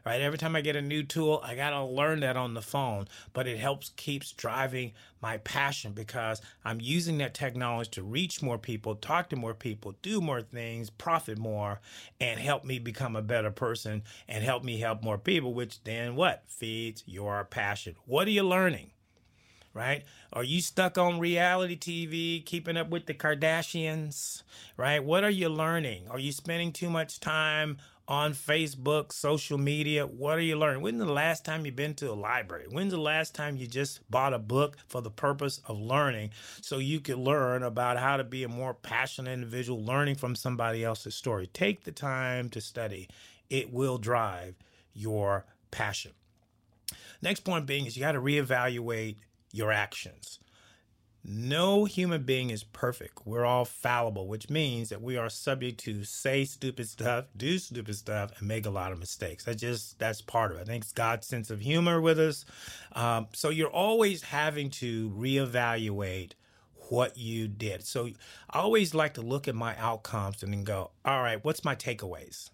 right? 0.05 0.21
Every 0.21 0.37
time 0.37 0.55
I 0.55 0.61
get 0.61 0.75
a 0.75 0.81
new 0.81 1.03
tool, 1.03 1.41
I 1.43 1.55
got 1.55 1.71
to 1.71 1.83
learn 1.83 2.19
that 2.19 2.37
on 2.37 2.53
the 2.53 2.61
phone, 2.61 3.07
but 3.33 3.47
it 3.47 3.57
helps 3.57 3.89
keeps 3.95 4.31
driving 4.31 4.93
my 5.21 5.37
passion 5.37 5.93
because 5.93 6.41
I'm 6.63 6.79
using 6.79 7.17
that 7.17 7.33
technology 7.33 7.89
to 7.91 8.03
reach 8.03 8.41
more 8.41 8.59
people, 8.59 8.95
talk 8.95 9.29
to 9.29 9.35
more 9.35 9.55
people, 9.55 9.95
do 10.03 10.21
more 10.21 10.41
things, 10.41 10.89
profit 10.91 11.39
more, 11.39 11.79
and 12.21 12.39
help 12.39 12.63
me 12.63 12.77
become 12.77 13.15
a 13.15 13.21
better 13.23 13.51
person 13.51 14.03
and 14.27 14.43
help 14.43 14.63
me 14.63 14.79
help 14.79 15.01
more 15.01 15.17
people, 15.17 15.53
which 15.53 15.83
then 15.83 16.15
what? 16.15 16.43
Feeds 16.47 17.03
your 17.07 17.43
passion. 17.45 17.95
What 18.05 18.27
are 18.27 18.31
you 18.31 18.43
learning? 18.43 18.91
right? 19.75 20.05
Are 20.31 20.43
you 20.43 20.61
stuck 20.61 20.97
on 20.97 21.19
reality 21.19 21.77
TV, 21.77 22.43
keeping 22.43 22.77
up 22.77 22.89
with 22.89 23.05
the 23.05 23.13
Kardashians, 23.13 24.41
right? 24.77 25.03
What 25.03 25.25
are 25.25 25.29
you 25.29 25.49
learning? 25.49 26.07
Are 26.09 26.17
you 26.17 26.31
spending 26.31 26.71
too 26.71 26.89
much 26.89 27.19
time 27.19 27.77
on 28.07 28.33
Facebook, 28.33 29.11
social 29.11 29.57
media. 29.57 30.05
What 30.05 30.37
are 30.37 30.41
you 30.41 30.57
learning? 30.57 30.81
When's 30.81 30.99
the 30.99 31.11
last 31.11 31.43
time 31.43 31.65
you've 31.65 31.75
been 31.75 31.95
to 31.95 32.11
a 32.11 32.13
library? 32.13 32.65
When's 32.69 32.91
the 32.91 32.99
last 32.99 33.33
time 33.33 33.57
you 33.57 33.67
just 33.67 34.09
bought 34.11 34.33
a 34.33 34.39
book 34.39 34.77
for 34.87 35.01
the 35.01 35.09
purpose 35.09 35.59
of 35.67 35.79
learning 35.79 36.31
so 36.61 36.77
you 36.77 36.99
could 36.99 37.17
learn 37.17 37.63
about 37.63 37.97
how 37.97 38.17
to 38.17 38.23
be 38.23 38.43
a 38.43 38.49
more 38.49 38.73
passionate 38.73 39.31
individual, 39.31 39.83
learning 39.83 40.15
from 40.15 40.35
somebody 40.35 40.83
else's 40.83 41.15
story? 41.15 41.47
Take 41.47 41.83
the 41.83 41.91
time 41.91 42.49
to 42.49 42.61
study, 42.61 43.09
it 43.49 43.73
will 43.73 43.97
drive 43.97 44.55
your 44.93 45.45
passion. 45.71 46.11
Next 47.21 47.41
point 47.41 47.65
being 47.65 47.85
is 47.85 47.97
you 47.97 48.01
got 48.01 48.11
to 48.11 48.21
reevaluate 48.21 49.15
your 49.51 49.71
actions. 49.71 50.39
No 51.27 51.85
human 51.85 52.21
being 52.21 52.51
is 52.51 52.63
perfect. 52.63 53.25
We're 53.25 53.45
all 53.45 53.65
fallible, 53.65 54.27
which 54.27 54.47
means 54.47 54.89
that 54.89 55.01
we 55.01 55.17
are 55.17 55.27
subject 55.27 55.79
to 55.81 56.03
say 56.03 56.45
stupid 56.45 56.87
stuff, 56.87 57.25
do 57.35 57.57
stupid 57.57 57.95
stuff, 57.95 58.37
and 58.37 58.47
make 58.47 58.67
a 58.67 58.69
lot 58.69 58.91
of 58.91 58.99
mistakes. 58.99 59.45
That 59.45 59.55
just 59.55 59.97
that's 59.97 60.21
part 60.21 60.51
of 60.51 60.57
it. 60.57 60.61
I 60.61 60.63
think 60.65 60.83
it's 60.83 60.93
God's 60.93 61.25
sense 61.25 61.49
of 61.49 61.61
humor 61.61 61.99
with 61.99 62.19
us. 62.19 62.45
Um, 62.91 63.27
so 63.33 63.49
you're 63.49 63.69
always 63.69 64.21
having 64.21 64.69
to 64.71 65.09
reevaluate 65.09 66.33
what 66.89 67.17
you 67.17 67.47
did. 67.47 67.83
So 67.83 68.09
I 68.51 68.59
always 68.59 68.93
like 68.93 69.15
to 69.15 69.21
look 69.21 69.47
at 69.47 69.55
my 69.55 69.75
outcomes 69.77 70.43
and 70.43 70.53
then 70.53 70.63
go, 70.63 70.91
all 71.03 71.23
right, 71.23 71.43
what's 71.43 71.65
my 71.65 71.75
takeaways? 71.75 72.51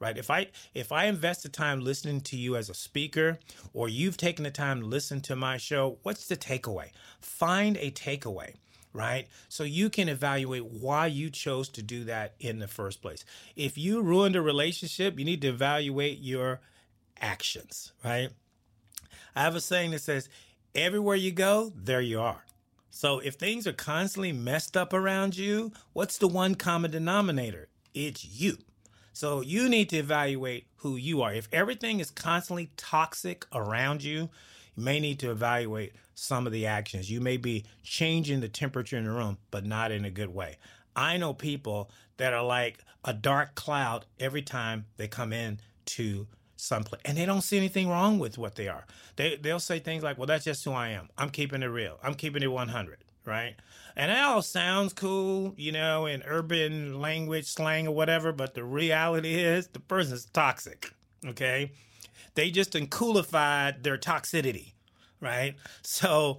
Right? 0.00 0.18
If 0.18 0.30
i 0.30 0.48
if 0.74 0.90
i 0.90 1.04
invest 1.04 1.44
the 1.44 1.48
time 1.48 1.80
listening 1.80 2.22
to 2.22 2.36
you 2.36 2.56
as 2.56 2.68
a 2.68 2.74
speaker 2.74 3.38
or 3.72 3.88
you've 3.88 4.16
taken 4.16 4.42
the 4.42 4.50
time 4.50 4.80
to 4.80 4.86
listen 4.86 5.20
to 5.20 5.36
my 5.36 5.58
show 5.58 5.98
what's 6.02 6.26
the 6.26 6.36
takeaway? 6.36 6.90
Find 7.20 7.76
a 7.76 7.92
takeaway 7.92 8.54
right? 8.92 9.28
So 9.48 9.62
you 9.62 9.88
can 9.88 10.08
evaluate 10.08 10.64
why 10.64 11.06
you 11.06 11.30
chose 11.30 11.68
to 11.68 11.82
do 11.82 12.02
that 12.04 12.34
in 12.40 12.58
the 12.58 12.66
first 12.66 13.00
place. 13.00 13.24
If 13.54 13.78
you 13.78 14.02
ruined 14.02 14.34
a 14.34 14.42
relationship 14.42 15.18
you 15.18 15.24
need 15.24 15.42
to 15.42 15.48
evaluate 15.48 16.18
your 16.18 16.60
actions 17.20 17.92
right? 18.04 18.30
I 19.36 19.42
have 19.42 19.54
a 19.54 19.60
saying 19.60 19.92
that 19.92 20.00
says 20.00 20.28
everywhere 20.74 21.16
you 21.16 21.30
go 21.30 21.72
there 21.76 22.00
you 22.00 22.20
are. 22.20 22.44
So 22.92 23.20
if 23.20 23.34
things 23.34 23.68
are 23.68 23.72
constantly 23.72 24.32
messed 24.32 24.76
up 24.76 24.92
around 24.92 25.36
you 25.36 25.72
what's 25.92 26.18
the 26.18 26.26
one 26.28 26.54
common 26.54 26.90
denominator? 26.90 27.68
It's 27.92 28.24
you 28.24 28.58
so 29.20 29.42
you 29.42 29.68
need 29.68 29.90
to 29.90 29.98
evaluate 29.98 30.66
who 30.76 30.96
you 30.96 31.20
are. 31.20 31.30
If 31.30 31.46
everything 31.52 32.00
is 32.00 32.10
constantly 32.10 32.70
toxic 32.78 33.44
around 33.52 34.02
you, 34.02 34.30
you 34.74 34.82
may 34.82 34.98
need 34.98 35.18
to 35.18 35.30
evaluate 35.30 35.92
some 36.14 36.46
of 36.46 36.54
the 36.54 36.64
actions. 36.64 37.10
You 37.10 37.20
may 37.20 37.36
be 37.36 37.66
changing 37.82 38.40
the 38.40 38.48
temperature 38.48 38.96
in 38.96 39.04
the 39.04 39.10
room, 39.10 39.36
but 39.50 39.66
not 39.66 39.92
in 39.92 40.06
a 40.06 40.10
good 40.10 40.32
way. 40.32 40.56
I 40.96 41.18
know 41.18 41.34
people 41.34 41.90
that 42.16 42.32
are 42.32 42.42
like 42.42 42.78
a 43.04 43.12
dark 43.12 43.54
cloud 43.54 44.06
every 44.18 44.40
time 44.40 44.86
they 44.96 45.06
come 45.06 45.34
in 45.34 45.60
to 45.96 46.26
someplace 46.56 47.02
and 47.04 47.18
they 47.18 47.26
don't 47.26 47.42
see 47.42 47.58
anything 47.58 47.90
wrong 47.90 48.18
with 48.18 48.38
what 48.38 48.54
they 48.54 48.68
are. 48.68 48.86
They 49.16 49.36
they'll 49.36 49.60
say 49.60 49.80
things 49.80 50.02
like, 50.02 50.16
"Well, 50.16 50.28
that's 50.28 50.46
just 50.46 50.64
who 50.64 50.72
I 50.72 50.88
am. 50.88 51.10
I'm 51.18 51.28
keeping 51.28 51.62
it 51.62 51.66
real. 51.66 51.98
I'm 52.02 52.14
keeping 52.14 52.42
it 52.42 52.50
100." 52.50 53.04
Right? 53.26 53.56
And 54.00 54.10
that 54.10 54.24
all 54.24 54.40
sounds 54.40 54.94
cool, 54.94 55.52
you 55.58 55.72
know, 55.72 56.06
in 56.06 56.22
urban 56.22 57.02
language, 57.02 57.44
slang, 57.44 57.86
or 57.86 57.94
whatever, 57.94 58.32
but 58.32 58.54
the 58.54 58.64
reality 58.64 59.34
is 59.34 59.66
the 59.66 59.78
person's 59.78 60.24
toxic, 60.24 60.94
okay? 61.26 61.72
They 62.34 62.50
just 62.50 62.72
uncoolified 62.72 63.82
their 63.82 63.98
toxicity, 63.98 64.72
right? 65.20 65.54
So, 65.82 66.38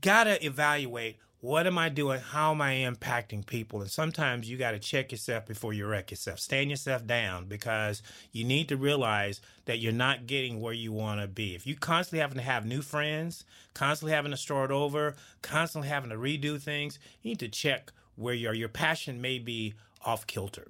gotta 0.00 0.46
evaluate 0.46 1.18
what 1.40 1.66
am 1.66 1.78
I 1.78 1.88
doing? 1.88 2.20
How 2.20 2.50
am 2.50 2.60
I 2.60 2.74
impacting 2.74 3.46
people? 3.46 3.80
And 3.80 3.90
sometimes 3.90 4.50
you 4.50 4.58
got 4.58 4.72
to 4.72 4.78
check 4.78 5.10
yourself 5.10 5.46
before 5.46 5.72
you 5.72 5.86
wreck 5.86 6.10
yourself. 6.10 6.38
Stand 6.38 6.68
yourself 6.68 7.06
down 7.06 7.46
because 7.46 8.02
you 8.30 8.44
need 8.44 8.68
to 8.68 8.76
realize 8.76 9.40
that 9.64 9.78
you're 9.78 9.92
not 9.92 10.26
getting 10.26 10.60
where 10.60 10.74
you 10.74 10.92
want 10.92 11.22
to 11.22 11.26
be. 11.26 11.54
If 11.54 11.66
you 11.66 11.76
constantly 11.76 12.20
having 12.20 12.36
to 12.36 12.44
have 12.44 12.66
new 12.66 12.82
friends, 12.82 13.44
constantly 13.72 14.14
having 14.14 14.32
to 14.32 14.36
start 14.36 14.70
over, 14.70 15.16
constantly 15.40 15.88
having 15.88 16.10
to 16.10 16.16
redo 16.16 16.60
things, 16.60 16.98
you 17.22 17.30
need 17.30 17.40
to 17.40 17.48
check 17.48 17.90
where 18.16 18.34
you 18.34 18.50
are. 18.50 18.54
Your 18.54 18.68
passion 18.68 19.22
may 19.22 19.38
be 19.38 19.72
off 20.04 20.26
kilter 20.26 20.68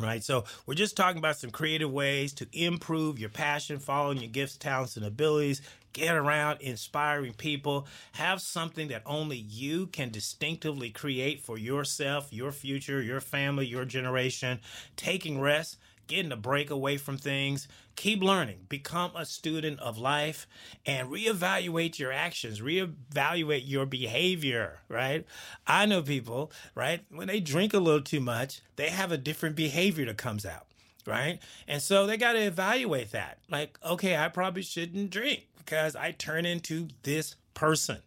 right? 0.00 0.22
So 0.22 0.44
we're 0.66 0.74
just 0.74 0.96
talking 0.96 1.18
about 1.18 1.36
some 1.36 1.50
creative 1.50 1.90
ways 1.90 2.32
to 2.34 2.46
improve 2.52 3.18
your 3.18 3.30
passion, 3.30 3.78
following 3.78 4.18
your 4.18 4.30
gifts, 4.30 4.56
talents, 4.56 4.96
and 4.96 5.04
abilities. 5.04 5.62
Get 5.92 6.14
around 6.14 6.60
inspiring 6.60 7.32
people. 7.32 7.88
Have 8.12 8.40
something 8.40 8.88
that 8.88 9.02
only 9.06 9.38
you 9.38 9.88
can 9.88 10.10
distinctively 10.10 10.90
create 10.90 11.40
for 11.40 11.58
yourself, 11.58 12.32
your 12.32 12.52
future, 12.52 13.02
your 13.02 13.20
family, 13.20 13.66
your 13.66 13.84
generation. 13.84 14.60
Taking 14.96 15.40
rest 15.40 15.78
getting 16.10 16.32
a 16.32 16.36
break 16.36 16.70
away 16.70 16.98
from 16.98 17.16
things. 17.16 17.66
Keep 17.96 18.22
learning, 18.22 18.66
become 18.68 19.12
a 19.14 19.24
student 19.24 19.80
of 19.80 19.96
life, 19.96 20.46
and 20.84 21.08
reevaluate 21.08 21.98
your 21.98 22.12
actions, 22.12 22.60
reevaluate 22.60 23.62
your 23.64 23.86
behavior, 23.86 24.80
right? 24.88 25.24
I 25.66 25.86
know 25.86 26.02
people, 26.02 26.52
right? 26.74 27.04
When 27.10 27.28
they 27.28 27.40
drink 27.40 27.72
a 27.72 27.78
little 27.78 28.02
too 28.02 28.20
much, 28.20 28.60
they 28.76 28.90
have 28.90 29.12
a 29.12 29.16
different 29.16 29.56
behavior 29.56 30.04
that 30.06 30.18
comes 30.18 30.44
out, 30.44 30.66
right? 31.06 31.38
And 31.66 31.80
so 31.80 32.06
they 32.06 32.16
got 32.16 32.32
to 32.32 32.40
evaluate 32.40 33.12
that. 33.12 33.38
Like, 33.48 33.78
okay, 33.84 34.16
I 34.16 34.28
probably 34.28 34.62
shouldn't 34.62 35.10
drink 35.10 35.46
because 35.58 35.94
I 35.96 36.12
turn 36.12 36.44
into 36.44 36.88
this 37.04 37.36
person, 37.54 37.98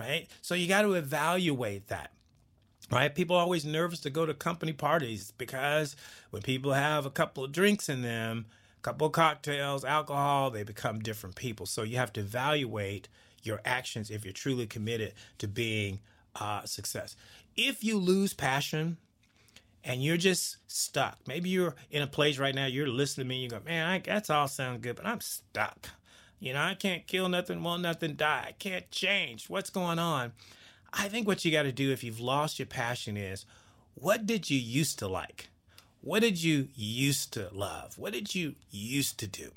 right? 0.00 0.26
So 0.40 0.54
you 0.54 0.66
got 0.66 0.82
to 0.82 0.94
evaluate 0.94 1.88
that 1.88 2.12
right? 2.92 3.14
People 3.14 3.36
are 3.36 3.42
always 3.42 3.64
nervous 3.64 4.00
to 4.00 4.10
go 4.10 4.26
to 4.26 4.34
company 4.34 4.72
parties 4.72 5.32
because 5.38 5.96
when 6.30 6.42
people 6.42 6.74
have 6.74 7.06
a 7.06 7.10
couple 7.10 7.42
of 7.42 7.50
drinks 7.50 7.88
in 7.88 8.02
them, 8.02 8.46
a 8.78 8.82
couple 8.82 9.06
of 9.06 9.12
cocktails, 9.12 9.84
alcohol, 9.84 10.50
they 10.50 10.62
become 10.62 11.00
different 11.00 11.34
people. 11.34 11.64
So 11.66 11.82
you 11.82 11.96
have 11.96 12.12
to 12.14 12.20
evaluate 12.20 13.08
your 13.42 13.60
actions 13.64 14.10
if 14.10 14.24
you're 14.24 14.32
truly 14.32 14.66
committed 14.66 15.14
to 15.38 15.48
being 15.48 16.00
uh, 16.38 16.64
success. 16.64 17.16
If 17.56 17.82
you 17.82 17.98
lose 17.98 18.34
passion 18.34 18.98
and 19.82 20.04
you're 20.04 20.16
just 20.18 20.58
stuck, 20.66 21.18
maybe 21.26 21.48
you're 21.48 21.74
in 21.90 22.02
a 22.02 22.06
place 22.06 22.38
right 22.38 22.54
now, 22.54 22.66
you're 22.66 22.88
listening 22.88 23.26
to 23.26 23.28
me, 23.28 23.42
you 23.42 23.48
go, 23.48 23.60
man, 23.64 23.86
I, 23.88 23.98
that's 23.98 24.30
all 24.30 24.48
sounds 24.48 24.80
good, 24.82 24.96
but 24.96 25.06
I'm 25.06 25.20
stuck. 25.20 25.88
You 26.40 26.52
know, 26.52 26.60
I 26.60 26.74
can't 26.74 27.06
kill 27.06 27.28
nothing, 27.28 27.62
won't 27.62 27.82
nothing, 27.82 28.14
die. 28.14 28.46
I 28.48 28.52
can't 28.52 28.90
change. 28.90 29.48
What's 29.48 29.70
going 29.70 29.98
on? 29.98 30.32
I 30.92 31.08
think 31.08 31.26
what 31.26 31.44
you 31.44 31.50
got 31.50 31.62
to 31.62 31.72
do 31.72 31.90
if 31.90 32.04
you've 32.04 32.20
lost 32.20 32.58
your 32.58 32.66
passion 32.66 33.16
is 33.16 33.44
what 33.94 34.26
did 34.26 34.50
you 34.50 34.58
used 34.58 34.98
to 34.98 35.08
like? 35.08 35.48
What 36.00 36.20
did 36.20 36.42
you 36.42 36.68
used 36.74 37.32
to 37.34 37.48
love? 37.52 37.98
What 37.98 38.12
did 38.12 38.34
you 38.34 38.54
used 38.70 39.18
to 39.18 39.26
do? 39.26 39.50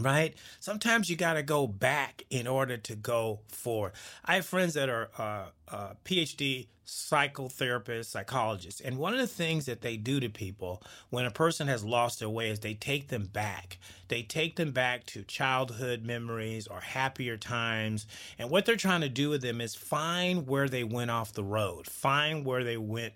Right? 0.00 0.34
Sometimes 0.58 1.10
you 1.10 1.16
got 1.16 1.34
to 1.34 1.42
go 1.42 1.66
back 1.66 2.24
in 2.30 2.46
order 2.46 2.78
to 2.78 2.94
go 2.94 3.40
forward. 3.48 3.92
I 4.24 4.36
have 4.36 4.46
friends 4.46 4.72
that 4.74 4.88
are 4.88 5.10
uh, 5.18 5.44
uh, 5.68 5.92
PhD 6.04 6.68
psychotherapists, 6.86 8.06
psychologists. 8.06 8.80
And 8.80 8.98
one 8.98 9.12
of 9.12 9.20
the 9.20 9.26
things 9.26 9.66
that 9.66 9.80
they 9.80 9.96
do 9.96 10.20
to 10.20 10.28
people 10.28 10.82
when 11.10 11.24
a 11.24 11.30
person 11.30 11.68
has 11.68 11.84
lost 11.84 12.18
their 12.18 12.28
way 12.28 12.50
is 12.50 12.60
they 12.60 12.74
take 12.74 13.08
them 13.08 13.24
back. 13.24 13.78
They 14.08 14.22
take 14.22 14.56
them 14.56 14.72
back 14.72 15.06
to 15.06 15.22
childhood 15.22 16.04
memories 16.04 16.66
or 16.66 16.80
happier 16.80 17.36
times. 17.36 18.06
And 18.38 18.50
what 18.50 18.66
they're 18.66 18.76
trying 18.76 19.00
to 19.02 19.08
do 19.08 19.30
with 19.30 19.42
them 19.42 19.60
is 19.60 19.74
find 19.74 20.46
where 20.46 20.68
they 20.68 20.84
went 20.84 21.10
off 21.10 21.32
the 21.32 21.44
road, 21.44 21.86
find 21.86 22.44
where 22.44 22.64
they 22.64 22.76
went 22.76 23.14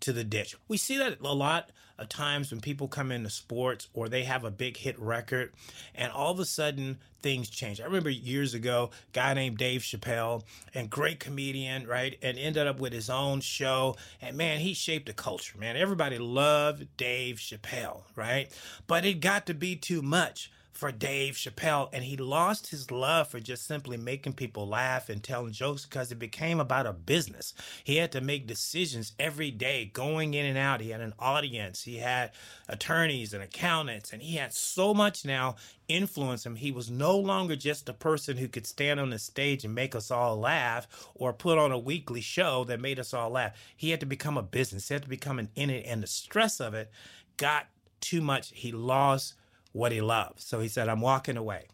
to 0.00 0.12
the 0.12 0.24
ditch. 0.24 0.56
We 0.68 0.76
see 0.76 0.98
that 0.98 1.20
a 1.20 1.34
lot 1.34 1.70
of 2.00 2.08
times 2.08 2.50
when 2.50 2.60
people 2.60 2.88
come 2.88 3.12
into 3.12 3.30
sports 3.30 3.88
or 3.92 4.08
they 4.08 4.24
have 4.24 4.44
a 4.44 4.50
big 4.50 4.76
hit 4.78 4.98
record 4.98 5.52
and 5.94 6.10
all 6.10 6.32
of 6.32 6.40
a 6.40 6.44
sudden 6.44 6.98
things 7.22 7.50
change. 7.50 7.80
I 7.80 7.84
remember 7.84 8.08
years 8.08 8.54
ago, 8.54 8.90
guy 9.12 9.34
named 9.34 9.58
Dave 9.58 9.82
Chappelle 9.82 10.42
and 10.74 10.88
great 10.88 11.20
comedian, 11.20 11.86
right? 11.86 12.16
And 12.22 12.38
ended 12.38 12.66
up 12.66 12.80
with 12.80 12.94
his 12.94 13.10
own 13.10 13.40
show. 13.40 13.96
And 14.22 14.36
man, 14.36 14.60
he 14.60 14.72
shaped 14.72 15.08
a 15.10 15.12
culture, 15.12 15.58
man. 15.58 15.76
Everybody 15.76 16.18
loved 16.18 16.96
Dave 16.96 17.36
Chappelle, 17.36 18.02
right? 18.16 18.50
But 18.86 19.04
it 19.04 19.20
got 19.20 19.46
to 19.46 19.54
be 19.54 19.76
too 19.76 20.00
much 20.00 20.50
for 20.80 20.90
Dave 20.90 21.34
Chappelle, 21.34 21.90
and 21.92 22.02
he 22.02 22.16
lost 22.16 22.68
his 22.68 22.90
love 22.90 23.28
for 23.28 23.38
just 23.38 23.66
simply 23.66 23.98
making 23.98 24.32
people 24.32 24.66
laugh 24.66 25.10
and 25.10 25.22
telling 25.22 25.52
jokes 25.52 25.84
because 25.84 26.10
it 26.10 26.18
became 26.18 26.58
about 26.58 26.86
a 26.86 26.94
business. 26.94 27.52
He 27.84 27.96
had 27.96 28.10
to 28.12 28.22
make 28.22 28.46
decisions 28.46 29.12
every 29.18 29.50
day, 29.50 29.90
going 29.92 30.32
in 30.32 30.46
and 30.46 30.56
out. 30.56 30.80
He 30.80 30.88
had 30.88 31.02
an 31.02 31.12
audience, 31.18 31.82
he 31.82 31.98
had 31.98 32.30
attorneys 32.66 33.34
and 33.34 33.42
accountants, 33.42 34.14
and 34.14 34.22
he 34.22 34.36
had 34.36 34.54
so 34.54 34.94
much 34.94 35.22
now 35.22 35.56
influence 35.86 36.46
him. 36.46 36.56
He 36.56 36.72
was 36.72 36.90
no 36.90 37.14
longer 37.14 37.56
just 37.56 37.90
a 37.90 37.92
person 37.92 38.38
who 38.38 38.48
could 38.48 38.66
stand 38.66 38.98
on 38.98 39.10
the 39.10 39.18
stage 39.18 39.66
and 39.66 39.74
make 39.74 39.94
us 39.94 40.10
all 40.10 40.38
laugh 40.38 40.88
or 41.14 41.34
put 41.34 41.58
on 41.58 41.72
a 41.72 41.78
weekly 41.78 42.22
show 42.22 42.64
that 42.64 42.80
made 42.80 42.98
us 42.98 43.12
all 43.12 43.28
laugh. 43.28 43.52
He 43.76 43.90
had 43.90 44.00
to 44.00 44.06
become 44.06 44.38
a 44.38 44.42
business, 44.42 44.88
he 44.88 44.94
had 44.94 45.02
to 45.02 45.10
become 45.10 45.38
an 45.38 45.50
in 45.54 45.68
it, 45.68 45.84
and 45.86 46.02
the 46.02 46.06
stress 46.06 46.58
of 46.58 46.72
it 46.72 46.90
got 47.36 47.66
too 48.00 48.22
much. 48.22 48.50
He 48.54 48.72
lost 48.72 49.34
what 49.72 49.92
he 49.92 50.00
loves. 50.00 50.44
So 50.44 50.60
he 50.60 50.68
said, 50.68 50.88
I'm 50.88 51.00
walking 51.00 51.36
away. 51.36 51.66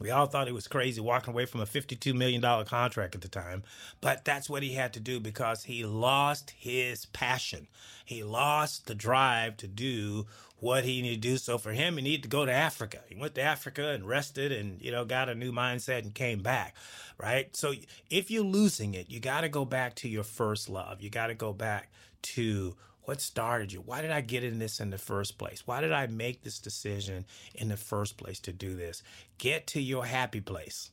We 0.00 0.10
all 0.10 0.26
thought 0.26 0.46
he 0.46 0.52
was 0.52 0.66
crazy 0.66 1.00
walking 1.00 1.34
away 1.34 1.44
from 1.44 1.60
a 1.60 1.66
$52 1.66 2.14
million 2.14 2.40
contract 2.64 3.14
at 3.14 3.20
the 3.20 3.28
time, 3.28 3.62
but 4.00 4.24
that's 4.24 4.48
what 4.48 4.62
he 4.62 4.72
had 4.72 4.94
to 4.94 5.00
do 5.00 5.20
because 5.20 5.64
he 5.64 5.84
lost 5.84 6.54
his 6.56 7.04
passion. 7.06 7.68
He 8.06 8.24
lost 8.24 8.86
the 8.86 8.94
drive 8.94 9.58
to 9.58 9.68
do 9.68 10.26
what 10.58 10.84
he 10.84 11.02
needed 11.02 11.22
to 11.22 11.28
do. 11.28 11.36
So 11.36 11.58
for 11.58 11.72
him, 11.72 11.96
he 11.96 12.02
needed 12.02 12.22
to 12.22 12.28
go 12.30 12.46
to 12.46 12.52
Africa. 12.52 13.00
He 13.08 13.14
went 13.14 13.34
to 13.34 13.42
Africa 13.42 13.90
and 13.90 14.08
rested 14.08 14.52
and, 14.52 14.80
you 14.80 14.90
know, 14.90 15.04
got 15.04 15.28
a 15.28 15.34
new 15.34 15.52
mindset 15.52 15.98
and 15.98 16.14
came 16.14 16.40
back, 16.40 16.74
right? 17.18 17.54
So 17.54 17.74
if 18.08 18.30
you're 18.30 18.42
losing 18.42 18.94
it, 18.94 19.10
you 19.10 19.20
got 19.20 19.42
to 19.42 19.50
go 19.50 19.66
back 19.66 19.96
to 19.96 20.08
your 20.08 20.24
first 20.24 20.70
love. 20.70 21.02
You 21.02 21.10
got 21.10 21.26
to 21.26 21.34
go 21.34 21.52
back 21.52 21.90
to 22.22 22.74
what 23.04 23.20
started 23.20 23.72
you? 23.72 23.80
Why 23.80 24.02
did 24.02 24.10
I 24.10 24.20
get 24.20 24.44
in 24.44 24.58
this 24.58 24.80
in 24.80 24.90
the 24.90 24.98
first 24.98 25.38
place? 25.38 25.66
Why 25.66 25.80
did 25.80 25.92
I 25.92 26.06
make 26.06 26.42
this 26.42 26.58
decision 26.58 27.24
in 27.54 27.68
the 27.68 27.76
first 27.76 28.16
place 28.16 28.40
to 28.40 28.52
do 28.52 28.74
this? 28.74 29.02
Get 29.38 29.66
to 29.68 29.80
your 29.80 30.06
happy 30.06 30.40
place 30.40 30.90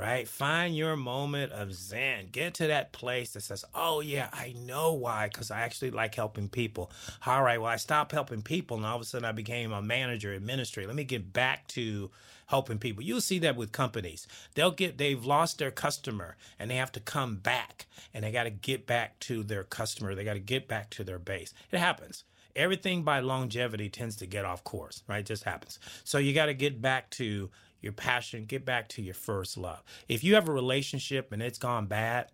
right? 0.00 0.26
Find 0.26 0.74
your 0.74 0.96
moment 0.96 1.52
of 1.52 1.74
zen. 1.74 2.28
Get 2.32 2.54
to 2.54 2.68
that 2.68 2.92
place 2.92 3.34
that 3.34 3.42
says, 3.42 3.66
oh, 3.74 4.00
yeah, 4.00 4.30
I 4.32 4.54
know 4.56 4.94
why, 4.94 5.28
because 5.28 5.50
I 5.50 5.60
actually 5.60 5.90
like 5.90 6.14
helping 6.14 6.48
people. 6.48 6.90
All 7.26 7.42
right, 7.42 7.60
well, 7.60 7.70
I 7.70 7.76
stopped 7.76 8.12
helping 8.12 8.40
people, 8.40 8.78
and 8.78 8.86
all 8.86 8.96
of 8.96 9.02
a 9.02 9.04
sudden 9.04 9.26
I 9.26 9.32
became 9.32 9.72
a 9.72 9.82
manager, 9.82 10.32
in 10.32 10.46
ministry. 10.46 10.86
Let 10.86 10.96
me 10.96 11.04
get 11.04 11.34
back 11.34 11.66
to 11.68 12.10
helping 12.50 12.78
people. 12.78 13.02
You'll 13.02 13.20
see 13.20 13.38
that 13.38 13.56
with 13.56 13.72
companies. 13.72 14.26
They'll 14.54 14.72
get, 14.72 14.98
they've 14.98 15.24
lost 15.24 15.58
their 15.58 15.70
customer, 15.70 16.36
and 16.58 16.70
they 16.70 16.76
have 16.76 16.92
to 16.92 17.00
come 17.00 17.36
back, 17.36 17.86
and 18.12 18.24
they 18.24 18.32
got 18.32 18.44
to 18.44 18.50
get 18.50 18.86
back 18.86 19.18
to 19.20 19.42
their 19.42 19.64
customer. 19.64 20.14
They 20.14 20.24
got 20.24 20.34
to 20.34 20.40
get 20.40 20.68
back 20.68 20.90
to 20.90 21.04
their 21.04 21.18
base. 21.18 21.54
It 21.70 21.78
happens 21.78 22.24
everything 22.56 23.04
by 23.04 23.20
longevity 23.20 23.88
tends 23.88 24.16
to 24.16 24.26
get 24.26 24.44
off 24.44 24.64
course, 24.64 25.04
right? 25.06 25.20
It 25.20 25.26
just 25.26 25.44
happens. 25.44 25.78
So 26.02 26.18
you 26.18 26.34
got 26.34 26.46
to 26.46 26.54
get 26.54 26.82
back 26.82 27.08
to 27.10 27.48
your 27.80 27.92
passion, 27.92 28.44
get 28.44 28.64
back 28.64 28.88
to 28.88 29.02
your 29.02 29.14
first 29.14 29.56
love. 29.56 29.82
If 30.08 30.24
you 30.24 30.34
have 30.34 30.48
a 30.48 30.52
relationship 30.52 31.32
and 31.32 31.40
it's 31.40 31.58
gone 31.58 31.86
bad, 31.86 32.26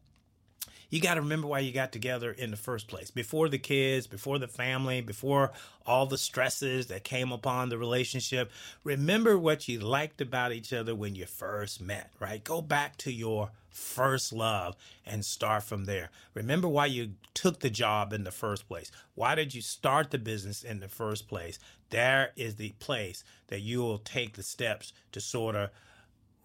you 0.89 1.01
got 1.01 1.15
to 1.15 1.21
remember 1.21 1.47
why 1.49 1.61
you 1.61 1.73
got 1.73 1.93
together 1.93 2.31
in 2.31 2.51
the 2.51 2.57
first 2.57 2.87
place. 2.87 3.11
Before 3.11 3.49
the 3.49 3.59
kids, 3.59 4.07
before 4.07 4.39
the 4.39 4.49
family, 4.49 5.01
before 5.01 5.53
all 5.85 6.07
the 6.07 6.19
stresses 6.19 6.87
that 6.87 7.05
came 7.05 7.33
upon 7.33 7.69
the 7.69 7.79
relationship, 7.79 8.51
remember 8.85 9.39
what 9.39 9.69
you 9.69 9.81
liked 9.81 10.21
about 10.21 10.53
each 10.53 10.73
other 10.73 10.95
when 10.95 11.15
you 11.15 11.27
first 11.27 11.81
met, 11.81 12.13
right? 12.21 12.43
Go 12.43 12.63
back 12.63 12.97
to 12.99 13.13
your 13.13 13.51
first 13.69 14.33
love 14.33 14.75
and 15.05 15.25
start 15.25 15.63
from 15.63 15.85
there. 15.85 16.11
Remember 16.35 16.69
why 16.69 16.87
you 16.87 17.13
took 17.35 17.61
the 17.61 17.71
job 17.71 18.13
in 18.13 18.25
the 18.25 18.31
first 18.31 18.69
place. 18.69 18.91
Why 19.15 19.35
did 19.35 19.55
you 19.55 19.61
start 19.61 20.11
the 20.11 20.19
business 20.19 20.63
in 20.63 20.81
the 20.81 20.89
first 20.89 21.29
place? 21.29 21.59
There 21.91 22.31
is 22.37 22.57
the 22.57 22.71
place 22.79 23.23
that 23.49 23.61
you 23.61 23.81
will 23.81 23.99
take 23.99 24.35
the 24.35 24.43
steps 24.43 24.93
to 25.13 25.21
sort 25.21 25.57
of 25.57 25.71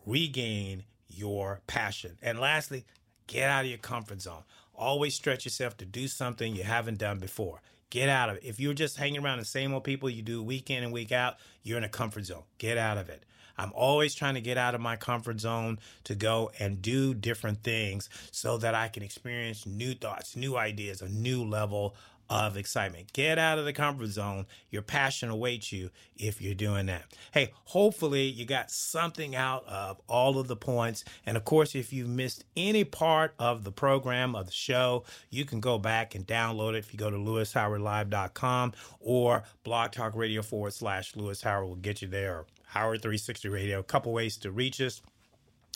regain 0.05 0.83
your 1.07 1.61
passion. 1.67 2.17
And 2.21 2.39
lastly, 2.39 2.85
Get 3.31 3.49
out 3.49 3.63
of 3.63 3.69
your 3.69 3.77
comfort 3.77 4.21
zone. 4.21 4.43
Always 4.75 5.15
stretch 5.15 5.45
yourself 5.45 5.77
to 5.77 5.85
do 5.85 6.09
something 6.09 6.53
you 6.53 6.63
haven't 6.63 6.97
done 6.97 7.17
before. 7.17 7.61
Get 7.89 8.09
out 8.09 8.27
of 8.27 8.35
it. 8.35 8.43
If 8.43 8.59
you're 8.59 8.73
just 8.73 8.97
hanging 8.97 9.23
around 9.23 9.39
the 9.39 9.45
same 9.45 9.73
old 9.73 9.85
people 9.85 10.09
you 10.09 10.21
do 10.21 10.43
week 10.43 10.69
in 10.69 10.83
and 10.83 10.91
week 10.91 11.13
out, 11.13 11.37
you're 11.63 11.77
in 11.77 11.85
a 11.85 11.89
comfort 11.89 12.25
zone. 12.25 12.43
Get 12.57 12.77
out 12.77 12.97
of 12.97 13.07
it. 13.07 13.23
I'm 13.57 13.71
always 13.73 14.13
trying 14.13 14.33
to 14.33 14.41
get 14.41 14.57
out 14.57 14.75
of 14.75 14.81
my 14.81 14.97
comfort 14.97 15.39
zone 15.39 15.79
to 16.03 16.13
go 16.13 16.51
and 16.59 16.81
do 16.81 17.13
different 17.13 17.63
things 17.63 18.09
so 18.31 18.57
that 18.57 18.75
I 18.75 18.89
can 18.89 19.01
experience 19.01 19.65
new 19.65 19.93
thoughts, 19.93 20.35
new 20.35 20.57
ideas, 20.57 21.01
a 21.01 21.07
new 21.07 21.45
level 21.45 21.95
of 22.31 22.55
excitement. 22.55 23.11
Get 23.11 23.37
out 23.37 23.59
of 23.59 23.65
the 23.65 23.73
comfort 23.73 24.07
zone. 24.07 24.45
Your 24.69 24.81
passion 24.81 25.29
awaits 25.29 25.73
you 25.73 25.89
if 26.15 26.41
you're 26.41 26.55
doing 26.55 26.85
that. 26.85 27.03
Hey, 27.33 27.51
hopefully 27.65 28.23
you 28.23 28.45
got 28.45 28.71
something 28.71 29.35
out 29.35 29.67
of 29.67 29.99
all 30.07 30.39
of 30.39 30.47
the 30.47 30.55
points. 30.55 31.03
And 31.25 31.35
of 31.35 31.43
course, 31.43 31.75
if 31.75 31.91
you 31.91 32.07
missed 32.07 32.45
any 32.55 32.85
part 32.85 33.33
of 33.37 33.65
the 33.65 33.71
program 33.71 34.33
of 34.33 34.45
the 34.45 34.53
show, 34.53 35.03
you 35.29 35.43
can 35.43 35.59
go 35.59 35.77
back 35.77 36.15
and 36.15 36.25
download 36.25 36.73
it 36.73 36.77
if 36.77 36.93
you 36.93 36.97
go 36.97 37.09
to 37.09 37.17
louishowardlive.com 37.17 38.73
or 39.01 39.43
blog 39.65 39.91
talk 39.91 40.15
radio 40.15 40.41
forward 40.41 40.71
slash 40.71 41.13
Louis 41.17 41.41
Howard 41.41 41.67
will 41.67 41.75
get 41.75 42.01
you 42.01 42.07
there. 42.07 42.45
Howard 42.67 43.01
360 43.01 43.49
Radio, 43.49 43.79
a 43.79 43.83
couple 43.83 44.13
ways 44.13 44.37
to 44.37 44.51
reach 44.51 44.79
us 44.79 45.01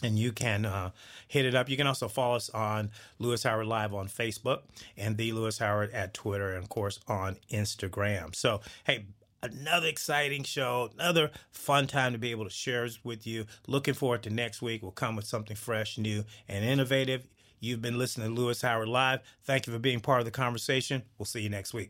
and 0.04 0.20
you 0.20 0.32
can 0.32 0.66
uh, 0.66 0.92
hit 1.28 1.46
it 1.46 1.56
up. 1.56 1.70
You 1.70 1.78
can 1.78 1.88
also 1.88 2.08
follow 2.08 2.36
us 2.36 2.50
on 2.50 2.92
Louis 3.20 3.42
Howard 3.44 3.68
Live 3.68 3.94
on 3.94 4.08
Facebook 4.08 4.62
and 4.98 5.18
the 5.18 5.32
Louis 5.32 5.58
Howard 5.58 5.92
at 5.94 6.14
Twitter, 6.14 6.54
and 6.54 6.64
of 6.64 6.70
course 6.70 7.00
on 7.08 7.38
Instagram. 7.52 8.36
So, 8.36 8.62
hey, 8.86 9.06
another 9.42 9.88
exciting 9.88 10.44
show, 10.44 10.90
another 10.96 11.32
fun 11.52 11.88
time 11.88 12.14
to 12.14 12.18
be 12.18 12.32
able 12.32 12.46
to 12.46 12.50
share 12.50 12.88
with 13.04 13.26
you. 13.26 13.46
Looking 13.68 13.94
forward 13.94 14.24
to 14.24 14.30
next 14.30 14.62
week. 14.62 14.82
We'll 14.82 14.92
come 14.92 15.16
with 15.16 15.26
something 15.26 15.56
fresh, 15.56 15.98
new, 15.98 16.26
and 16.48 16.66
innovative. 16.66 17.28
You've 17.60 17.82
been 17.82 17.98
listening 17.98 18.36
to 18.36 18.42
Louis 18.42 18.62
Howard 18.62 18.90
Live. 18.90 19.22
Thank 19.44 19.66
you 19.66 19.74
for 19.74 19.80
being 19.80 20.02
part 20.02 20.20
of 20.20 20.26
the 20.26 20.32
conversation. 20.32 21.04
We'll 21.18 21.26
see 21.26 21.42
you 21.42 21.50
next 21.50 21.74
week. 21.74 21.90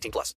18 0.01 0.11
plus. 0.11 0.35